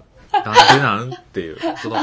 [0.78, 1.58] でなんっていう。
[1.82, 1.98] その、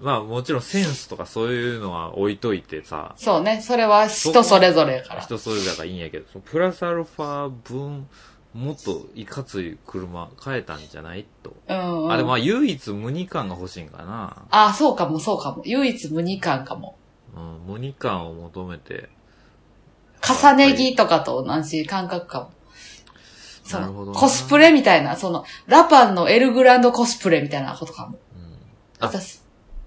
[0.00, 3.62] まあもちろんセンスとかそういうのは置いといてさ、そうね。
[3.62, 5.20] それは人それぞれやから。
[5.20, 8.08] 人それぞれだからいいんやけど、プラスアルファ分、
[8.54, 11.54] もっといかつい車買えたんじゃないと。
[11.68, 12.12] うん、うん。
[12.12, 14.46] あ、でもまあ唯一無二感が欲しいんかな。
[14.50, 15.62] あ、そうかもそうかも。
[15.64, 16.96] 唯一無二感かも。
[17.36, 19.08] うん、無二感を求めて。
[20.26, 22.50] 重ね着とかと同じ感覚かも。
[23.64, 28.18] その、コスプレみたいな、その、ラパンのエルグランドコスプレみたいなことかも。
[29.00, 29.40] あ私、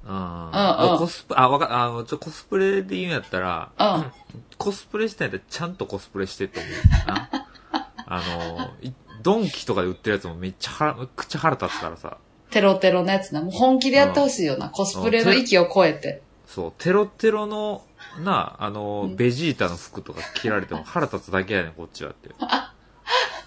[0.05, 4.11] ああ、うんうんコスプあ、わかあの、ちょ、コスプレで言うんやったら、うん。
[4.57, 7.29] コスプレしたんやったらちゃんとコスプレしてって思うな。
[8.07, 12.17] あの、いドンキとかで売ってるやつもめっちゃ腹、めっちゃ腹立つからさ。
[12.49, 13.41] テロテロのやつな。
[13.41, 14.69] もう本気でやってほしいよな。
[14.69, 16.21] コスプレの域を超えて。
[16.47, 17.83] そう、テロテロの、
[18.19, 22.29] な、あの、ベジータの服とか着られても 腹立つだけやねん、こっちはって。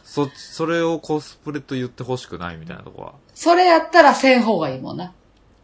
[0.05, 3.15] そ、それをコスプレと言ってほしくないみたいなとこは。
[3.35, 5.13] それやったらせん方がいいもんな。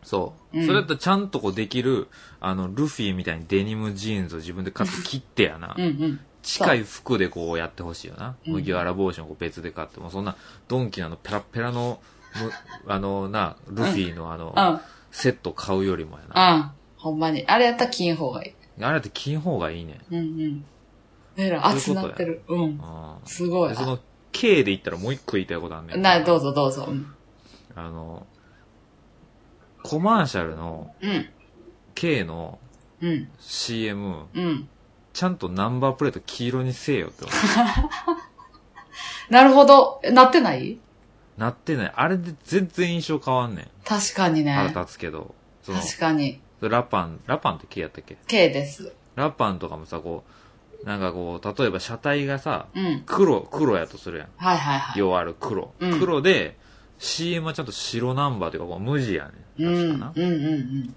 [0.05, 0.59] そう。
[0.59, 2.09] うんそれだったらちゃんとこうできる、
[2.41, 5.75] あの、ルフィみたいにデニムジーンズを自分で買って切ってやな。
[5.77, 6.21] うんうん。
[6.43, 8.37] 近い服でこうやってほしいよな。
[8.47, 10.37] うん麦わら帽子をこう別で買っても、そんな、
[10.69, 12.01] ドンキのあのペラッペラの、
[12.41, 12.53] む
[12.87, 14.81] あのな、ルフィのあの、うん。
[15.11, 16.55] セット買うよりもやな。
[16.55, 16.71] うん。
[16.97, 17.45] ほんまに。
[17.49, 18.66] あれやったら金方がいい。
[18.81, 20.15] あれって金方がいいねん。
[20.15, 20.65] うんうん。
[21.37, 22.43] えら、熱なってる。
[22.49, 22.61] うん。
[22.63, 23.75] うんすごいで。
[23.75, 23.99] その、
[24.33, 26.03] K で言ったらもう一個言いたいことあんねん。
[26.03, 26.87] な、どうぞどうぞ。
[26.89, 27.15] うん。
[27.75, 28.27] あの、
[29.83, 31.29] コマーシャルのうん。
[31.95, 32.59] K の
[33.01, 33.29] うん。
[33.39, 34.69] CM、うん。
[35.13, 37.37] ちゃんとナンバープレート黄色にせえよって思う。
[39.33, 40.01] なるほど。
[40.03, 40.79] えなってない？
[41.37, 41.93] なってない。
[41.95, 43.69] あれで全然印象変わんねん。
[43.85, 44.53] 確かにね。
[44.53, 45.35] 腹立つけど。
[45.67, 46.41] 確かに。
[46.69, 48.93] ラパン、ラパンって K やったっけ？K です。
[49.15, 50.25] ラパンとかもさ、こ
[50.83, 53.03] う、なんかこう、例えば車体がさ、うん。
[53.07, 54.29] 黒、黒やとするやん。
[54.37, 54.99] はいはいはい。
[54.99, 55.73] 要ある黒。
[55.81, 56.57] うん黒で、
[56.99, 59.69] CM はちゃんと白ナンバーというか、こう無地やねん。
[59.69, 59.99] うん。
[59.99, 60.13] 確かな。
[60.15, 60.95] うんうん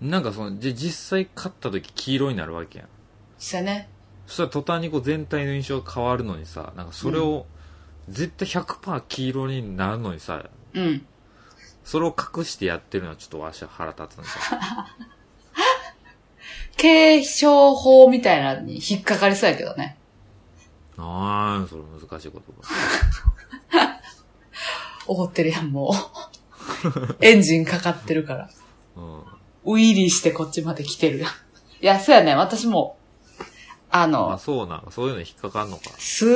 [0.00, 0.10] うん。
[0.10, 2.88] なんかその、じ実際買った時黄色になるわけやん。
[3.38, 3.88] してね。
[4.26, 7.46] そしたら途端にこう全体の印象が変わるのにさ、なんかそれを、
[8.08, 11.06] 絶対100%黄色になるのにさ、うん。
[11.88, 14.28] それを隠してやってるのはちょっとわしは腹立つんだ。
[16.76, 19.96] 継承法みたいなのに引っかかりそうやけどね。
[20.98, 22.42] あー、それ難しい言
[23.72, 24.00] 葉。
[25.08, 25.94] 怒ってるやん、も
[27.10, 27.16] う。
[27.24, 28.50] エンジンかかってるから。
[28.96, 29.20] うん。
[29.64, 31.30] ウィリーしてこっちまで来てるやん。
[31.30, 31.34] い
[31.86, 32.34] や、そうやね。
[32.34, 32.98] 私も、
[33.88, 35.84] ああ、の、そうなんか、そういうの引っかかんのか。
[35.96, 36.28] すっ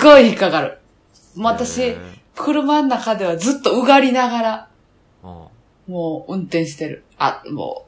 [0.00, 0.78] ごい引っかかる。
[1.34, 1.98] もう私へ、
[2.36, 4.69] 車の中ではずっとうがりながら。
[5.22, 7.04] もう運転してる。
[7.18, 7.86] あ、も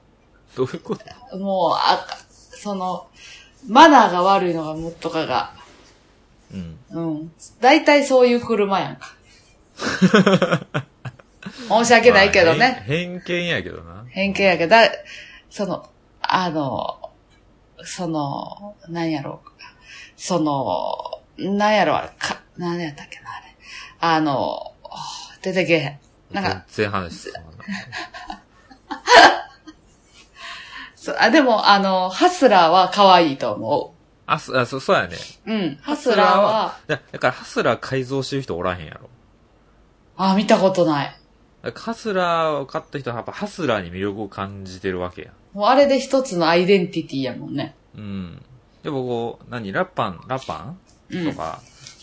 [0.57, 1.05] どういうこと？
[1.37, 3.07] う、もう、あ、その、
[3.69, 5.55] マナーが悪いのがもっとかが、
[6.53, 6.79] うん。
[6.91, 7.33] うん。
[7.61, 9.15] 大体そういう車やんか。
[11.69, 12.85] 申し訳ないけどまあね。
[12.87, 14.05] 偏偏見やけどな。
[14.11, 14.91] 偏見やけど、だ
[15.51, 15.89] その、
[16.21, 17.11] あの、
[17.85, 19.49] その、何やろう。
[20.17, 23.47] その、何やろ、か、何やったっけな、あれ。
[24.01, 24.75] あの、
[25.43, 25.99] 出てけへん。
[26.33, 27.33] なんか、全然話す。
[30.97, 33.95] そあ、でも、あの、ハスラーは可愛いと思
[34.27, 35.17] あ、そ、あそそうやね。
[35.47, 35.53] う。
[35.53, 35.79] うん。
[35.83, 39.11] ハスラーは、だだからハスラー改造してる人おらへんやろ。
[40.17, 41.17] あ、見たことない。
[41.75, 45.31] ハスラーを買った人はやっぱハスラーに魅力を感じてるわけや。
[45.53, 47.75] もうあれで一つのアイデンティティやもんね。
[47.97, 48.43] うん。
[48.83, 50.75] でもこう、何ラッパン、ラッパ
[51.11, 51.27] うん。
[51.29, 51.61] ンとか、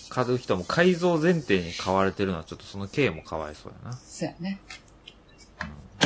[0.10, 3.98] 買う人も改造前提に買われてるのはちょっとその経もかわいそうやな。
[3.98, 4.60] そうやね。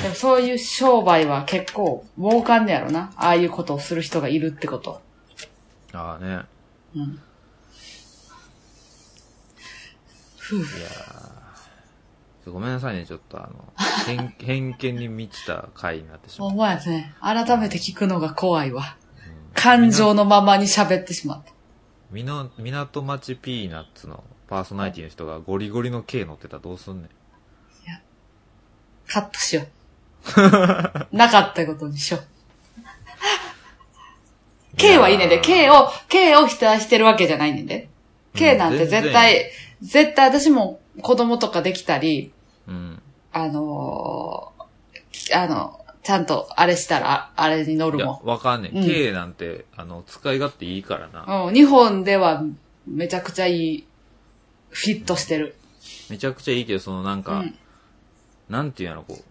[0.02, 3.14] でもそういう商売は結構儲かんねやろな。
[3.16, 5.02] ああいうことをする人がいるってこと。
[5.94, 6.42] ああね。
[6.96, 7.20] うん。
[10.38, 13.74] ふういやーごめんなさいね、ちょっとあの、
[14.06, 16.56] 偏偏見に満ちた回になってしまほう。
[16.56, 17.16] んまやね。
[17.22, 18.98] 改めて聞くのが怖いわ。
[19.54, 21.53] 感情のままに喋ってしまった。
[22.14, 27.10] みの、港町ピーナッツのパーソナリティの人がゴリゴリの K 乗ってたらどうすんねん。
[29.08, 29.68] カットしよう。
[31.12, 32.24] なかったことにしよう。
[34.78, 37.90] K はいいねんで、K を、K を否定してるわけじゃないねんで。
[38.36, 42.32] K なんて絶対、絶対私も子供とかできたり、
[42.68, 43.02] うん。
[43.32, 44.64] あのー
[45.36, 48.78] あの、ちゃんとあれしたら、あれに乗るも、わかんねん。
[48.78, 51.44] うん K なんて、あの、使い勝手いいからな。
[51.46, 51.48] ん。
[51.48, 52.44] うん、日本では
[52.86, 53.88] めちゃくちゃいい、
[54.70, 55.56] フィットしてる。
[56.10, 57.58] めちゃくちゃいいけど、そのなんか、うん。
[58.50, 59.24] なんていうの、こう、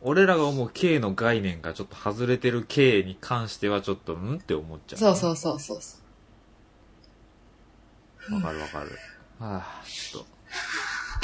[0.00, 4.36] 俺らが思う K の概念がちょっと外れてる K に関してはちょっと、ん？
[4.36, 4.98] って思っちゃう。
[4.98, 5.98] そうそうそうそうそ
[8.30, 8.34] う。
[8.34, 8.90] わかるわかる。
[9.38, 10.28] はあ、ちょっと、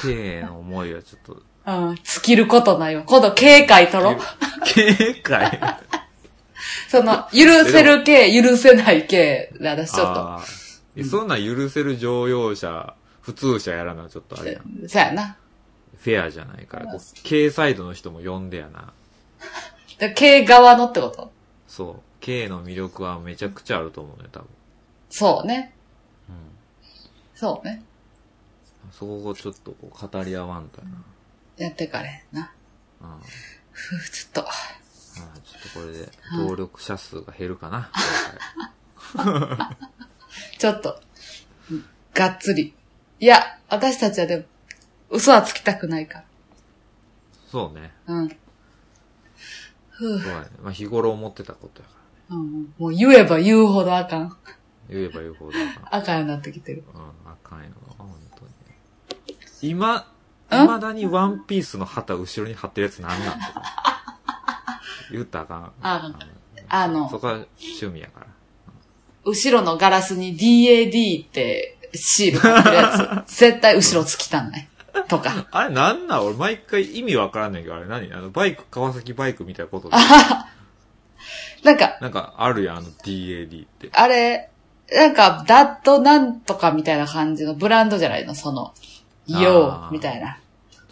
[0.03, 3.03] K の思いがちょっと、うん、尽きることないわ。
[3.05, 5.23] 今度、警戒取ろう。
[5.23, 5.61] かい
[6.89, 14.63] その、許せる系、許せない系で、私ちょっあーえそんなん許せる乗用車、普通車やらな、ちょっとあれやん。
[14.63, 15.37] と、そうやな。
[15.99, 18.93] フェアじゃないから、こう、K サイドの人も呼んでやな。
[19.99, 21.33] で系側のってこと？
[21.69, 22.03] そう。
[22.21, 24.49] K の魅力はめちゃくちゃあると思うね、多分。
[25.11, 25.75] そうね。
[26.29, 26.37] うん。
[27.35, 27.83] そうね。
[28.93, 30.87] そこをちょっとこう語り合わんとや
[31.57, 32.41] やってかれへんな。
[32.43, 32.53] な。
[33.01, 33.07] うん。
[33.15, 33.19] あ
[33.73, 34.51] ふう、ちょっと。
[34.51, 37.91] ーちょっとこれで登録者数が減るかな。
[40.59, 41.01] ちょっと、
[42.13, 42.75] がっつり。
[43.21, 44.45] いや、私たちはでも、
[45.11, 46.25] 嘘はつきたくないか
[47.51, 47.93] そうね。
[48.07, 48.15] ら。
[48.15, 48.29] うん。
[49.91, 50.47] ふうそうやね。
[50.63, 51.95] まあ日頃思ってたことやか
[52.31, 52.43] らね。
[52.43, 52.75] うん。
[52.79, 54.37] もう言えば言うほどあかん。
[54.89, 56.01] 言えば言うほどあかん。
[56.01, 56.83] あかんようになってきてる。
[56.93, 57.71] うん、あかんよ。
[57.97, 58.51] 本当に。
[59.63, 60.05] 今、ん
[60.63, 63.63] 未だにワンピースの旗後ろに貼ってるやつなんなんとか。
[65.11, 65.73] 言ったらあかん。
[65.83, 66.15] あ
[66.69, 68.27] あのそこは趣味やから。
[69.25, 74.69] 後ろのガラスに DAD ってシール貼ってるやつ、 絶対後ろつきたない。
[75.09, 75.47] とか。
[75.53, 76.27] あれなんなん？
[76.27, 78.13] 俺毎回意味わからんねんけど、あれ何？
[78.13, 79.97] あの、バイク、川崎バイクみたいなことで。
[81.63, 83.89] なんか、なんかあるやん、あの DAD って。
[83.93, 84.51] あれ、
[84.93, 88.35] なんか、ダットなんとかみたいな感じのブランドじゃないの？
[88.35, 88.75] その、
[89.33, 90.39] あヨーーみたいな。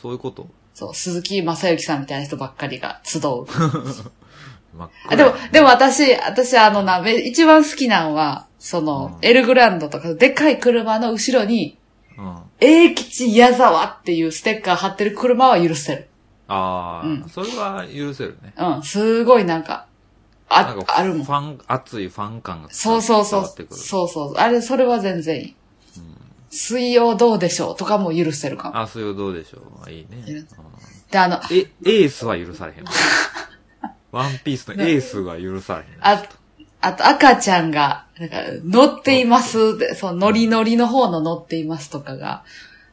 [0.03, 0.49] そういうこと？
[0.75, 3.23] そう、鈴木正幸さんみたいな人ばっかりが集う。
[4.79, 11.79] あ暗でも、でも私、私あのな、め一番好きなのは、その、うんエルグランドとか、でっかい車の後ろに、
[12.19, 12.37] うん。
[12.59, 16.09] 英吉矢沢っていうステッカー貼ってる車は許せる。
[16.49, 18.55] ああ、うんそれは許せるね。
[18.59, 19.87] うん、すごいなんか、
[20.49, 21.33] ああるもんフ。
[21.33, 23.45] ァン、熱いファン感がそうそうそう。
[23.71, 24.35] そうそう。
[24.37, 25.55] あれ、それは全然いい。
[26.53, 28.79] 水曜どうでしょうとかも許せるかも。
[28.79, 29.91] あ、そういうどうでしょう。
[29.91, 30.45] いいね。
[31.11, 32.85] で、あの、え、エースは許されへん。
[34.12, 35.88] ワンピースのエースが許されへん。
[36.01, 36.23] あ、
[36.83, 42.45] あと赤ちゃんが、なんか、乗っていますで、そう、ノリノリの方の乗っていますとかが、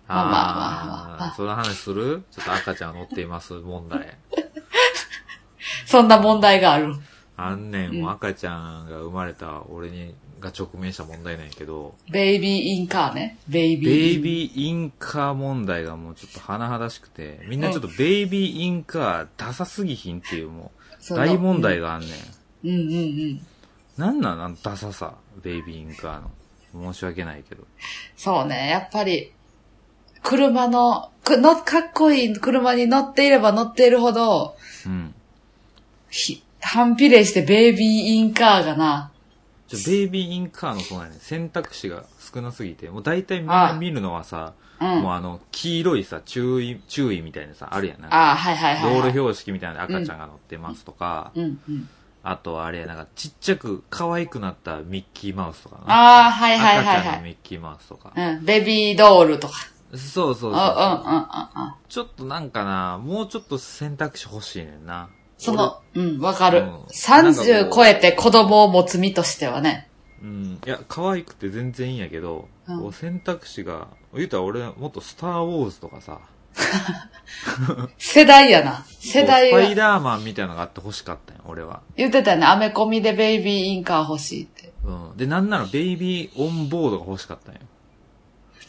[0.08, 2.24] まあまあまあまあまあその話する？
[2.32, 4.17] ちょっと赤ちゃん乗っています問題。
[5.86, 6.95] そんな問題がある。
[7.38, 13.38] あんねん、もう赤ちゃんが生まれた俺に、が直面した問題なんやけど、ベイビーインカーね。
[13.47, 14.10] ベイビベー。
[14.12, 22.12] イビーインカー問題がもうちょっと甚だしくて、みんなちょっとベイビーインカーダサすぎひんっていうもそうの大問題があんねん。
[22.65, 23.02] うんうんう
[23.34, 23.41] ん。
[23.97, 26.32] なんなんダサさ、ベイビーインカーの。
[26.73, 27.63] 申し訳ないけど。
[28.15, 29.32] そうね、やっぱり、
[30.21, 35.13] 車の、くの、かっこいい車に乗っていれば乗っているほど、うん。
[36.10, 39.12] ひ、反比例してベイビーインカーがな、
[39.69, 42.03] ちょベイビーインカーのそうね選択肢が
[42.34, 45.01] 少なすぎて、もう大体みんな見るのはさ、うん。
[45.01, 48.08] もうあの、黄色いさ、注意、注意みたいなさ、あるやんな。
[48.13, 48.93] ああ、はいはいはい、はい。
[48.95, 51.89] 道路標識みたいな赤ちゃんが乗ってますとか、うんうん。
[52.23, 55.93] あとはあれや、なんかちっちゃく可愛くなったミッキーマウスとかな。
[55.93, 57.21] ああ、はいはいはい赤ちゃんのはい。
[57.23, 58.13] ミッキーマウスとか。
[58.15, 59.53] うん、ベビードールとか。
[59.91, 61.73] そうそうそううんうんうんうんうん。
[61.89, 65.10] ちょっとなんかな、もうちょっと選択肢欲しいねんな。
[65.39, 66.60] その、うん、わかる。
[66.60, 69.89] うんなんか30こう超えて子供を持つ身としてはね。
[70.21, 70.30] 俺。
[70.30, 70.62] うん。
[70.65, 76.19] いや、可愛くて全然いいんやけど、うん選択肢が、言うたら俺もっとスターウォーズとかさ、
[77.97, 78.86] 世代やな。
[78.99, 79.82] 世代こうスパイが。
[79.82, 81.82] ダーマンみたいなのがあって欲しかったんよ、俺は。
[81.95, 82.45] 言ってたよね。
[82.45, 84.73] アメコミでベイビーインカー欲しいって。
[84.84, 85.17] うん。
[85.17, 87.62] で、なんならベイビーオンボードが欲しかったんよ。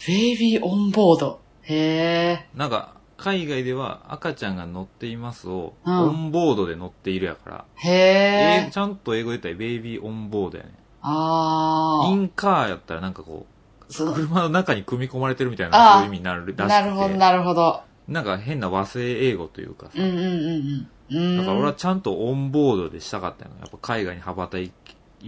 [0.07, 1.41] ベイビーオンボード。
[1.63, 2.47] へえ。
[2.55, 8.67] なんか、海外では赤ちゃんが乗っていますを、うんオンボードで乗っているやから、へえ。
[8.69, 10.73] えちゃんと英語で言ったらベイビーオンボードやね。
[11.03, 13.47] あインカーやったらなんかこ
[13.89, 16.63] う、そう車の中に組み込まれてるみたいな、そういう意味になるらしくて。
[16.69, 17.83] なるほど、なるほど。
[18.09, 19.93] なんか変な和製英語というかさ。
[19.97, 21.17] うんうんうんうん。
[21.17, 21.37] うん。
[21.39, 23.51] だから俺はちゃんとオンボードでしたかったよ。
[23.61, 24.73] やっぱ海外に羽ばたい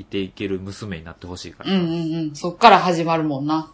[0.08, 1.76] ていける娘になってほしいからさ。
[1.76, 2.34] うんうんうん。
[2.34, 3.70] そっから始まるもんな。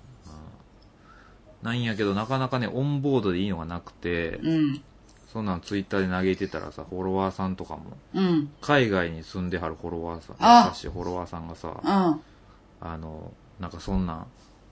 [1.63, 4.83] なんやけどなかなかね、オンボードでいいのがなくて、うん。
[5.33, 8.51] そんなんツイッターで嘆いてたらさ、フォロワーさんとかも、うん。
[8.61, 12.21] 海外に住んではるフォロワーさん、あ優しいフォロワーさんがさ、うん。
[12.81, 14.27] あの、なんかそんなん、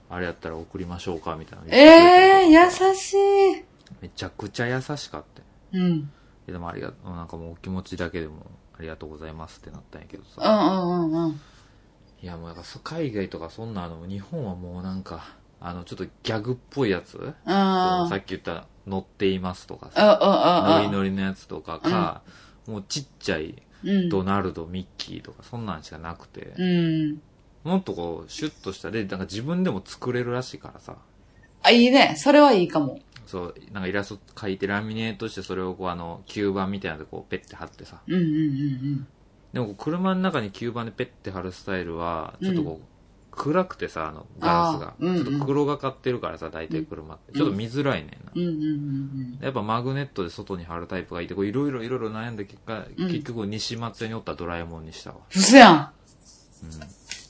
[0.09, 3.15] あれやったら送りましょうかみたいなええってくれて優し
[3.59, 3.65] い。
[4.01, 5.25] めちゃくちゃ優しかっ
[5.73, 5.85] たよ。
[5.85, 6.11] うん。
[6.47, 8.47] でもありがとう、なんかもうお気持ちだけでも
[8.79, 10.49] ありがとうございますってなったんやけどうさ。
[10.49, 11.41] んうんうんうん。
[12.23, 22.23] いやもうなんかそ海外とかそんなの、日本はもうなんか、あのちょっとギャグっぽいやつ、さっき言った乗っていますとかうんさ、ノリうんノリのやつとかか、
[22.67, 24.09] もうちっちゃいうんうん。
[24.09, 27.21] ドナルド、ミッキーとかそんなんしかなくて、うん。
[27.65, 30.97] もっとこう、シュッとしたで、なんか自分でも作れるらしいからさ、
[31.63, 32.15] あ、いいね。
[32.17, 33.01] それはいいかも。
[33.27, 39.07] そう、なんかイラスト描いてラミネートしてそれをこうあの、吸盤みたいなのでこうペッて貼ってさ、うんうんうん
[39.53, 42.87] でもこう車の中に吸盤でペッて貼るスタイルは、ちょっとこう、
[43.37, 44.87] 暗くてさ、あの、ガラスが。
[44.89, 47.33] あーうんうんちょっと黒がかってるからさ、大体車って。
[47.33, 48.33] ちょっと見づらいねんな。
[48.35, 48.43] うん。
[48.43, 55.17] うんうんうんやっぱマグネットで外に貼るタイプがいて、こういろいろいろいろ悩んだ結果、うん結局西松屋におったドラえもんにしたわ。
[55.35, 55.41] うん。
[55.41, 55.93] 嘘やん。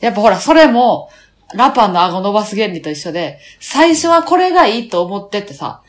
[0.01, 1.11] やっぱほら、それも、
[1.55, 5.83] ラパンの顎伸ばす原理と一緒で、最初はこれがいいと思ってってさ、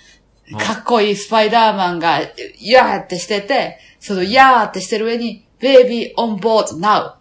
[0.52, 2.32] うんかっこいいスパイダーマンが、イ
[2.72, 7.16] ヤーってしてて、そのイヤーってしてる上に、Baby on board now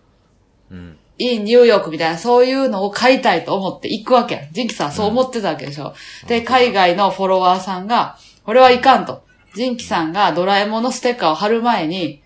[0.71, 0.99] うん。
[1.19, 4.53] In ニューヨークみたいな、そういうのを買いたいと思って行くわけやん。
[4.53, 5.95] ジンキさんはそう思ってたわけでしょ。
[6.27, 9.25] で、海外のフォロワーさんが、これはいかんと。
[9.55, 12.23] ジンキさんがドラえもんのステッカーを貼る前に、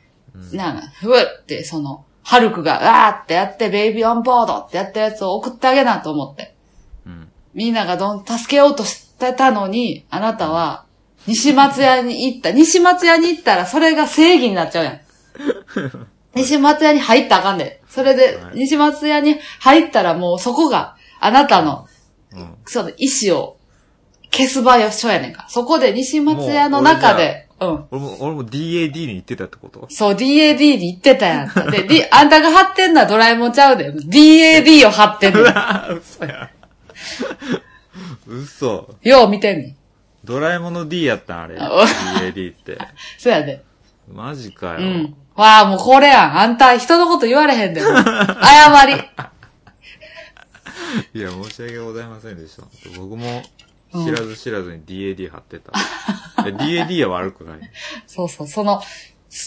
[0.53, 6.55] なんか、ふわって、その、ハルクが、わーってやって、ベイビーオンボードってやったやつを送ってあげなと思って。
[7.07, 7.29] うん。
[7.55, 10.87] みんながどん、助けようとしてたのに、あなたは、
[11.27, 12.51] 西松屋に行った。
[12.53, 15.01] 西松屋に行ったら、それが正義になっちゃうやん。
[16.35, 17.80] 西松屋に入ったらあかんで。
[17.91, 21.87] それでは、い西松屋に入ったらもうそこが、あなたの、
[22.33, 22.55] うん。
[22.65, 23.57] その意志を
[24.33, 25.47] 消す場所やねんか。
[25.51, 27.85] そこで西松屋の中で、うん。
[27.91, 29.87] 俺も、俺も DAD に行ってたってこと？
[29.91, 31.71] そう、DAD に行ってたやんか。
[31.71, 33.93] で、D- あんたが貼ってんのはドラえもんちゃうで。
[33.93, 35.43] DAD を貼ってんの。
[35.99, 36.51] 嘘や。
[38.27, 38.95] 嘘。
[39.03, 39.77] よう見てんねん。
[40.25, 41.57] ドラえもんの D やったんあれ。
[41.59, 41.85] あ
[42.21, 42.79] DAD って。
[43.19, 43.63] そうやで。
[44.13, 44.79] マジかよ。
[44.81, 45.15] うん。
[45.37, 46.39] わあ、もうこれやん。
[46.39, 47.81] あんた人のこと言われへんで。
[47.83, 48.95] もう 謝り。
[51.15, 52.63] いや、申し訳ございませんでした。
[52.99, 53.43] 僕も
[53.93, 55.73] 知らず知らずに DAD 貼ってた。
[56.49, 57.61] いや DAD は悪くない？
[58.07, 58.81] そうそう、その、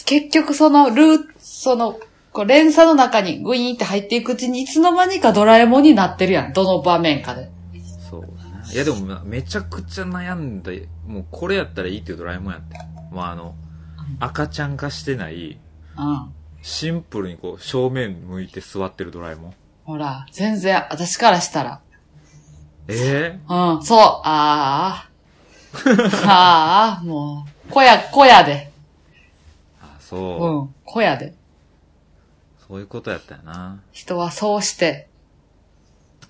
[0.06, 1.98] 結局そのルー、その、
[2.32, 6.52] こう連鎖の中にグイーンって入っていくうちにいつの間にかドラえもんになってるやん。
[6.52, 7.50] どの場面かで。
[8.10, 8.28] そう。
[8.72, 10.72] いやでもなめちゃくちゃ悩んだ。
[11.06, 12.76] もうこれやったらいいっていうドラえもんやって。
[13.12, 13.54] もうあの、
[14.20, 15.58] 赤ちゃん化してない、
[15.96, 16.34] うん。
[16.62, 19.54] シンプルにこう正面向いて座ってるドラえもん。
[19.84, 21.80] ほら、全然、私からしたら。
[22.88, 25.08] えうん、そう、ああ。
[26.26, 28.70] ああ、もう、小屋、小屋で。
[29.82, 31.34] ー、あ、そう、うん、小屋で。
[32.66, 33.80] そういうことやったよな。
[33.92, 35.08] 人はそうして、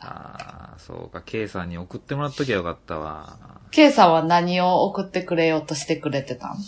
[0.01, 1.23] ああ、そうか。
[1.23, 3.39] K さんに送ってもらっときゃよかったわ。
[3.71, 6.59] K さんは何を送ってくれようとしてくれてたん？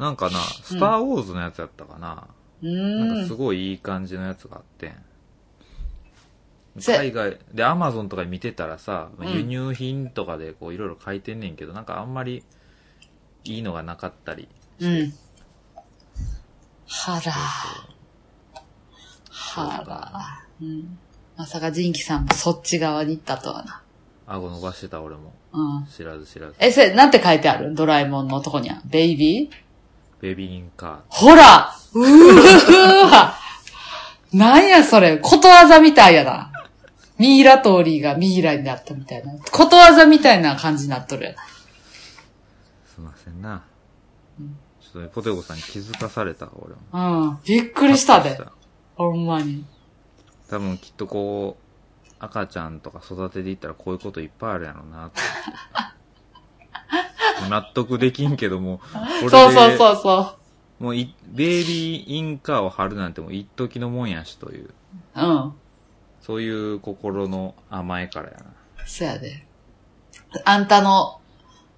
[0.00, 2.26] なんかな、スターウォーズのやつやったかな。
[2.62, 3.26] うなんか。
[3.26, 4.94] すごいいい感じのやつがあって。
[6.78, 12.42] せ海外、で、アマゾンとか見てたらさ、うん輸入品とかでこういろいろ書いてんねんけど、なんかあんまり
[13.44, 14.48] いいのがなかったり。
[14.80, 15.12] うん。
[16.88, 17.32] はら、
[19.30, 20.46] はら。
[20.62, 20.98] うん。
[21.36, 23.82] まさかジンキさんもそっち側に行ったとはな。
[24.26, 25.34] 顎伸ばしてた俺も。
[25.52, 25.86] うん。
[25.86, 26.54] 知らず知らず。
[26.58, 27.74] え、それ、なんて書いてある？
[27.74, 28.80] ドラえもんのとこには。
[28.86, 29.69] ベイビー？
[30.20, 33.34] ベビーインカほらうーわ
[34.32, 36.52] なんやそれ、ことわざみたいやな。
[37.18, 39.32] ミイラ通りがミイラになったみたいな。
[39.50, 41.36] ことわざみたいな感じになっとるやな。
[42.86, 43.64] すいませんな。
[44.80, 46.80] ちょっとね、ポテコさんに気づかされたわ、俺も。
[46.92, 47.38] うん。
[47.44, 48.46] びっくりしたでびっく。
[48.94, 49.64] ほんまに。
[50.48, 55.20] 多分きっとこう、赤ちゃんとか育てていったらこういうこといっぱいあるやろうなって。
[57.48, 60.36] 納得できんけども、 これでそうそうそうそ
[60.78, 64.70] もうい、ベイビーインカーを貼るなんてもう一時のもんやしという、
[65.16, 65.20] う。
[65.20, 65.52] うん。
[66.22, 68.44] そういう心の甘えからやな。
[68.86, 69.44] そやで。
[70.44, 71.20] あんたの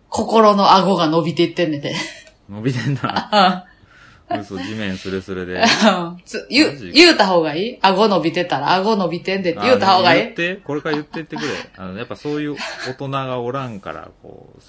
[0.08, 1.94] 心の顎が伸びていってんねんで。
[2.48, 3.66] 伸びてんな。
[4.30, 4.40] うん。
[4.40, 5.62] 嘘、地面スレスレで。
[6.24, 7.78] つ言う、言うた方がいい？
[7.82, 10.20] 顎伸びてたら、顎伸びてんでって言うた方がいい？
[10.20, 11.48] あ言って、これから言ってってくれ。
[11.76, 12.56] あの、やっぱそういう
[12.86, 14.60] 大人がおらんから、こう、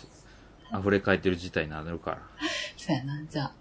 [0.80, 2.17] 溢れ返ってる事態になるから。
[2.78, 3.51] そうやな、じゃあ。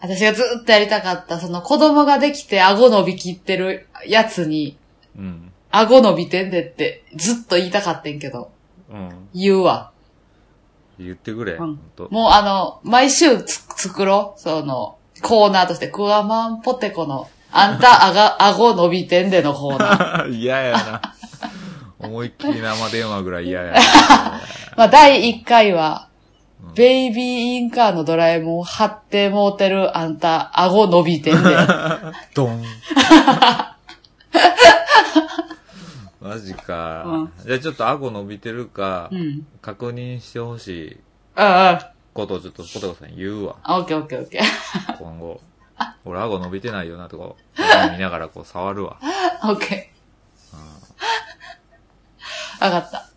[0.00, 4.76] 私がずっとやりたかった、その子供ができて顎伸びきってるやつに、
[5.16, 5.52] うん。
[5.70, 8.50] 顎伸びてんでってずっと言いたかってんけど、
[8.90, 9.28] うん。
[9.34, 9.92] 言うわ。
[10.98, 11.54] 言ってくれ。
[11.54, 11.80] うん。
[12.10, 14.40] もうあの、毎週つ作ろう。
[14.40, 20.28] その、コーナーとして、クワマンポテコの、あんた、あが、顎伸びてんでのコーナー。
[20.36, 21.14] 嫌やな。
[22.04, 23.80] 思いっきり生電話ぐらい嫌やな。
[24.76, 26.08] まあ、第1回は、
[26.74, 27.24] ベイビー
[27.58, 31.56] インカーのドラえもん貼ってもうてるあんた、顎伸びてんで。
[32.34, 32.62] ドン。
[36.20, 37.04] マジか。
[37.04, 39.46] うんじゃあちょっと顎伸びてるかう、ん。
[39.60, 40.96] 確認してほしい。
[42.14, 43.56] ことをちょっとポテコさんに言うわ。
[43.66, 44.42] オッケーオッケーオッケー。
[44.98, 45.40] 今後。
[46.04, 47.18] 俺顎伸びてないよなと
[47.56, 48.96] か、見ながらこう触るわ。
[49.42, 49.93] オッケー。
[52.60, 53.10] わかった。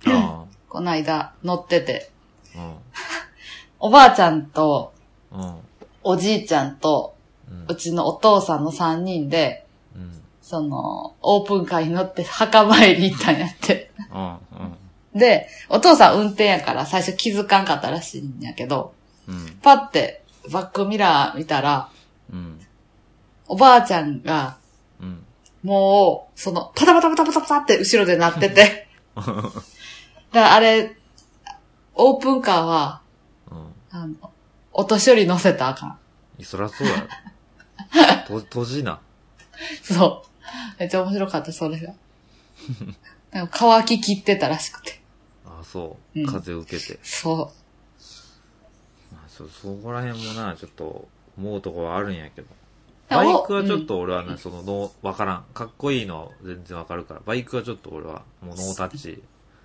[0.06, 2.10] あこの間乗ってて、
[2.56, 2.76] あ
[3.78, 4.92] おばあちゃんと、
[5.32, 5.56] うん。
[6.04, 6.12] うん。
[6.12, 7.14] おじいちゃんと、
[7.68, 10.22] うちのお父さんの三人で、うん。
[10.42, 13.90] その、オープンカーに乗って墓参り行ったんやって。
[14.12, 14.30] うん。
[14.30, 15.18] うん。
[15.18, 18.94] で、お父さん運転やから最初気づかんかったらしいんやけど、
[19.28, 19.58] うん。
[19.62, 21.88] パってバックミラー見たら、
[22.32, 22.60] うん。
[23.46, 24.56] おばあちゃんが、
[25.00, 25.24] うん。
[25.62, 28.88] もう、その、パタパタパタパタパタって後ろで鳴ってて。
[29.14, 29.40] だか
[30.32, 30.96] らあれ、
[31.94, 33.00] オープンカーは、
[33.50, 33.72] うん。
[33.90, 34.30] あの、
[34.74, 35.98] お年寄り乗せたらあかん。
[36.42, 37.08] そりゃそうやろ。
[38.40, 39.00] と、閉じな。
[39.82, 40.80] そう。
[40.80, 41.94] めっちゃ面白かった、それが。
[43.30, 45.00] なんか乾ききってたらしくて。
[45.46, 46.20] ああ、そう。
[46.20, 46.98] うん風受けて。
[47.04, 47.52] そ
[49.12, 51.08] まあ、そ、そこら辺もな、ちょっと、
[51.38, 52.48] 思うところはあるんやけど。
[53.10, 55.44] あバイクはちょっと俺はね、その、の、わからん。
[55.54, 57.20] かっこいいのは全然わかるから。
[57.24, 59.10] バイクはちょっと俺は、もうノータッチ。
[59.10, 59.22] う。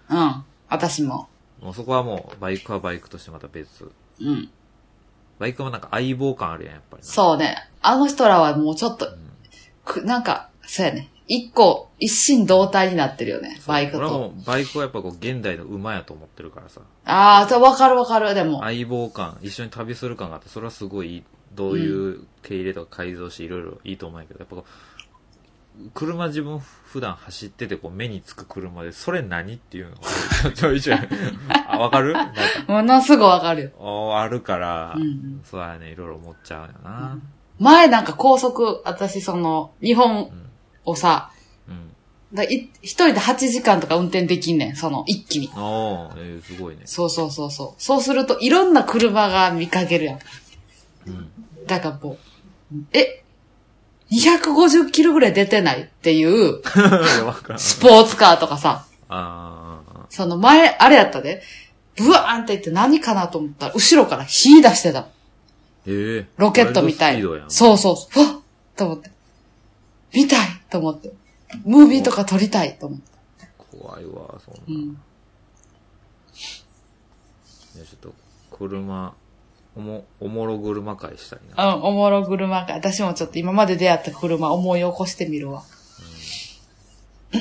[0.09, 0.43] うん。
[0.67, 1.29] 私も。
[1.61, 3.91] もうそこはもう、バイクはバイクとしてまた別。
[4.19, 4.49] うん。
[5.39, 7.07] バイクはなんか相棒感あるやん、やっぱりな。
[7.07, 7.57] そうね。
[7.81, 9.09] あの人らはもうちょっと、ん
[9.85, 11.09] く、なんか、そうやね。
[11.27, 13.61] 一個、一心同体になってるよね。
[13.65, 13.97] バイクと。
[13.99, 16.81] 俺はもう、バイクはやっぱこう、現代の馬やと思ってるからさ。
[17.05, 18.33] ああ、そうわかるわかる。
[18.33, 18.59] でも。
[18.61, 21.23] 相棒感、一緒に旅する感があって、それはすごい、
[21.53, 24.71] どういう手入れとか改造していろいろいいと思うんやけど、やっぱこう、
[25.93, 29.95] 車自分普段走っててこう目につく車で、それ何っていうの？
[30.43, 30.99] が ちょいちょい、
[31.67, 32.13] あ、わかる？
[32.13, 32.33] なんか、
[32.67, 33.69] ものすぐわかるよ。
[33.77, 37.17] おあるから、うんうんそうやね、いろいろ思っちゃうよな。
[37.59, 40.49] 前なんか高速、私その、日本うん。
[40.85, 41.31] をさ、
[41.67, 41.93] うん。
[42.33, 45.49] だい一人で8時間とか運転できんねん、その、一気に。
[45.55, 46.81] ああ、えー、すごいね。
[46.85, 47.81] そうそうそうそう。
[47.81, 50.19] そうすると、いろんな車が見かけるやん。
[51.07, 51.29] うん。
[51.67, 52.17] だからも
[52.73, 53.23] う、え、
[54.11, 56.61] 250キロぐらい出てないっていう。
[57.57, 58.85] スポーツカーとかさ、
[60.09, 61.41] その前、あれやったで、
[61.95, 65.07] ブワーンって言って何かなと思ったら、後ろから火出してた。
[65.85, 67.21] ええロケットみたい。
[67.47, 68.11] そうそうそう。
[68.11, 68.41] ふわっ
[68.75, 69.11] と思って。
[70.13, 71.11] 見たいと思って。
[71.65, 73.05] ムービーとか撮りたいと思って。
[73.71, 74.61] 怖いわ、そんな。
[74.67, 74.97] いうん。
[77.77, 78.13] や、ちょっと、
[78.51, 79.13] 車、
[79.79, 81.75] おも、おもろ車会したいな。
[81.75, 85.63] うん、おもろ車が、私もちょっと今まで出会った車思い起こしてみるわ。
[87.31, 87.39] じ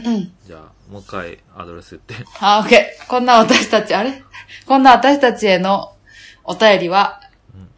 [0.54, 2.14] ゃあ、もう一回アドレス言って。
[2.40, 3.08] あ、オッケー。
[3.08, 4.22] こんな私たち、あれ？
[4.66, 5.96] こんな私たちへの
[6.44, 7.20] お便りは、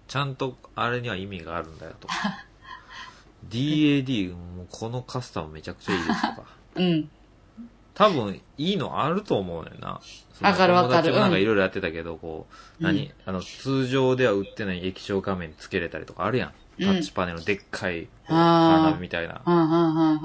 [0.08, 2.06] ちゃんとあれには意味があるんだよと。
[3.48, 6.48] DAD、もうこのカスタムめちゃくちゃいいですとか。
[6.76, 7.08] うん。
[7.94, 10.02] 多分、いいのあると思うねんな。
[10.40, 12.46] わかるわかるなんかうんいろいろやってたけど、こ
[12.80, 13.12] う、何？
[13.26, 16.48] あの、通常では売ってない液晶画面つけれたりとかあるやん。
[16.48, 19.42] うんタッチパネルのでっかい、こうあーカーナビみたいな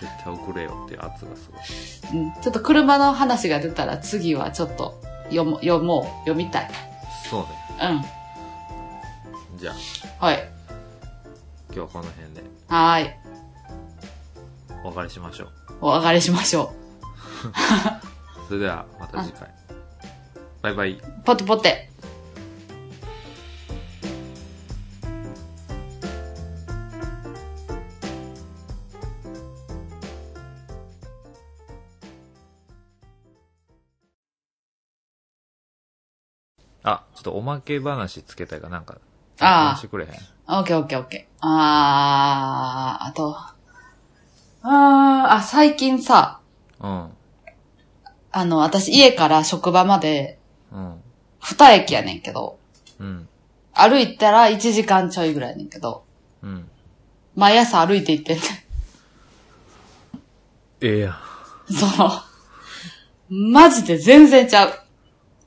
[0.00, 1.58] 絶対送れよって圧がすご
[2.18, 2.20] い。
[2.20, 2.32] うん。
[2.42, 5.00] ちょっと車の話が出たら次はちょっと
[5.30, 6.68] 読も読もう、読みたい。
[7.30, 7.48] そうね。
[9.52, 9.58] うん。
[9.58, 9.72] じゃ
[10.20, 10.48] あ、はい。
[11.68, 13.10] 今日はこの辺ではーい。
[14.84, 15.48] お別れしましょう。
[15.80, 16.72] お別れしましょ
[18.48, 19.48] それでは、また次回。
[20.62, 20.92] バイバイ。
[20.92, 21.02] う。
[21.24, 21.90] ポテポテ。
[36.88, 38.98] あ、ちょっとおまけ話つけたいかなんか、
[39.40, 40.10] ああ話してくれへん？
[40.48, 41.36] オッケーオッケーオッケー。
[41.40, 43.36] あー、あと。
[44.62, 46.40] あー、あ、最近さ、
[46.80, 47.10] うん。
[48.30, 50.38] あの、私家から職場まで
[50.70, 51.00] うん。
[51.40, 52.58] 二駅やねんけど、
[53.00, 53.28] うん。
[53.72, 56.04] 歩いたら1時間ちょいぐらいやねんけど、
[56.42, 56.68] うん。
[57.34, 58.66] 毎朝歩いて行ってんね
[60.80, 61.12] ええやん。
[61.12, 61.14] ん。
[61.76, 61.90] そう。
[63.34, 64.72] マジで全然ちゃう。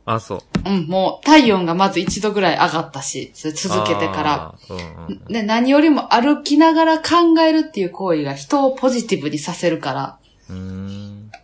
[0.05, 0.41] あ、そう。
[0.65, 4.55] うん、もう体温がまず1度ぐらい上がったし、それ続けてから。
[4.69, 5.25] うんうん。
[5.25, 10.53] で、何よりも歩きながら考えるっていう行為が人をポジティブにさせるから、う。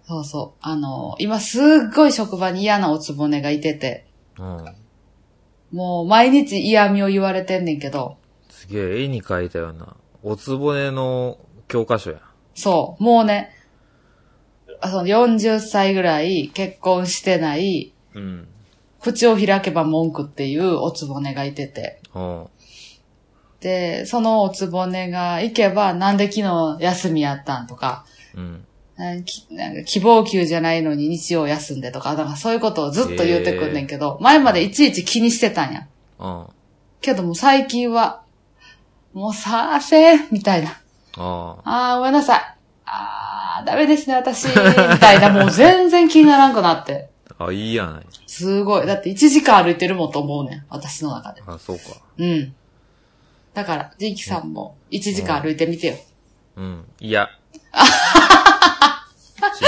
[0.07, 0.59] そうそう。
[0.61, 1.63] あの、今すっ
[1.95, 4.07] ごい職場に嫌なおつぼねがいてて、
[4.38, 4.66] うん。
[5.72, 8.18] もう毎日嫌味を言われてんねんけど、
[8.49, 11.38] すげえ、絵に描いたような、おつぼねの
[11.68, 12.22] 教科書や。
[12.53, 13.51] そう、もうね、
[14.82, 18.47] あその40歳ぐらい結婚してない、うん。
[19.06, 22.47] 口を開けば文句っていうおつぼねがいてて、うん。
[23.60, 28.66] で、そのおつぼねが行けば、なんで昨日休みやったんとか、うん。
[28.97, 35.88] なんか希望給じゃないのに日曜休んでとか、なんかそういうことをずっと言ってくんねんけど、前までいちいち気にしてたんや。
[36.18, 36.47] うん。
[36.99, 38.24] けども最近は、
[39.14, 40.80] もうさーせーみたいな。
[41.18, 42.41] ああー、ごめんなさい。
[42.88, 44.47] あー、ダメですね、私。
[44.47, 44.53] み
[44.99, 47.10] たいな、もう全然気にならんくなって。
[47.38, 47.48] あ。
[47.48, 48.06] あ、いいやない。
[48.28, 48.88] すごい。
[48.88, 50.66] だって1時間歩いてるもんと思うねん。
[50.70, 51.42] 私の中で。
[51.46, 51.84] あ、そうか。
[52.18, 52.56] うん。
[53.54, 55.96] だから、ジンキさんも1時間歩いてみてよ。
[56.58, 56.86] うん。
[57.00, 57.30] いや。
[59.56, 59.64] し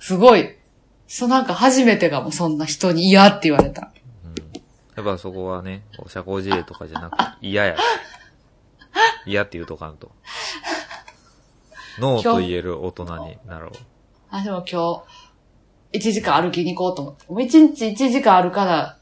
[0.00, 0.56] すごい。
[1.06, 3.82] そうなんか初めてがもうそんな人に嫌って言われた。
[3.82, 4.02] んどい。
[4.24, 4.52] うん。
[4.96, 7.76] やっぱそこはね、こう社交辞令とかじゃなくて、嫌や。
[9.26, 10.10] 嫌って言うとかんと。
[11.98, 13.70] ノーと言える大人になろう。
[14.32, 15.04] 私も今
[15.92, 17.26] 日、1時間歩きに行こうと思って。
[17.30, 18.96] もう1日1時間歩かな、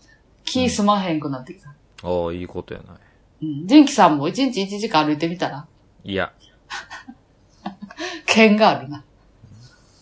[0.45, 1.69] 気すまへんくなってきた。
[1.69, 3.47] ああ、いいことやない。
[3.47, 3.67] うん。
[3.69, 5.69] ジンキさんも1日1時間歩いてみたら、
[6.03, 6.33] いや、
[8.27, 9.05] 剣があるな。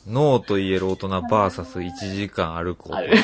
[0.06, 3.18] ノーと言える大人バーサス1時間歩くあ男る。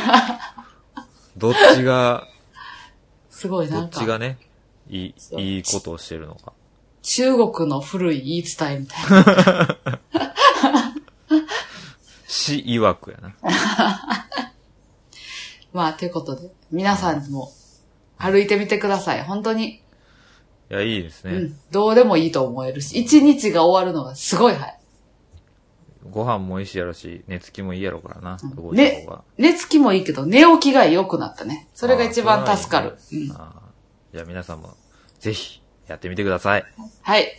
[1.38, 2.28] どっちが、
[3.30, 4.36] すごいどっなんか、ちがね、
[4.90, 6.52] いい、いいことをしてるのか。
[7.00, 10.33] 中国の古い言い伝えみたいな。
[12.34, 13.36] 死曰くやな。
[15.72, 17.52] まあ、ということで、皆さんも
[18.18, 19.22] 歩いてみてください。
[19.22, 19.80] 本当に、い
[20.68, 21.32] や、いいですね。
[21.32, 24.78] うん、どうでもいいと思えるし、一日が終わるのがすごい早い。
[26.10, 29.24] ご飯も美味しいやろし、寝つきもいいやろからな、動いたね方が。
[29.38, 31.68] 寝つきもいいけど、寝起きが良くなったね。
[31.72, 32.98] それが一番助かる。
[33.12, 33.62] うん、ああ
[34.12, 34.74] じゃあ皆さんも、
[35.20, 36.64] ぜひ、やってみてください。
[37.02, 37.38] はい。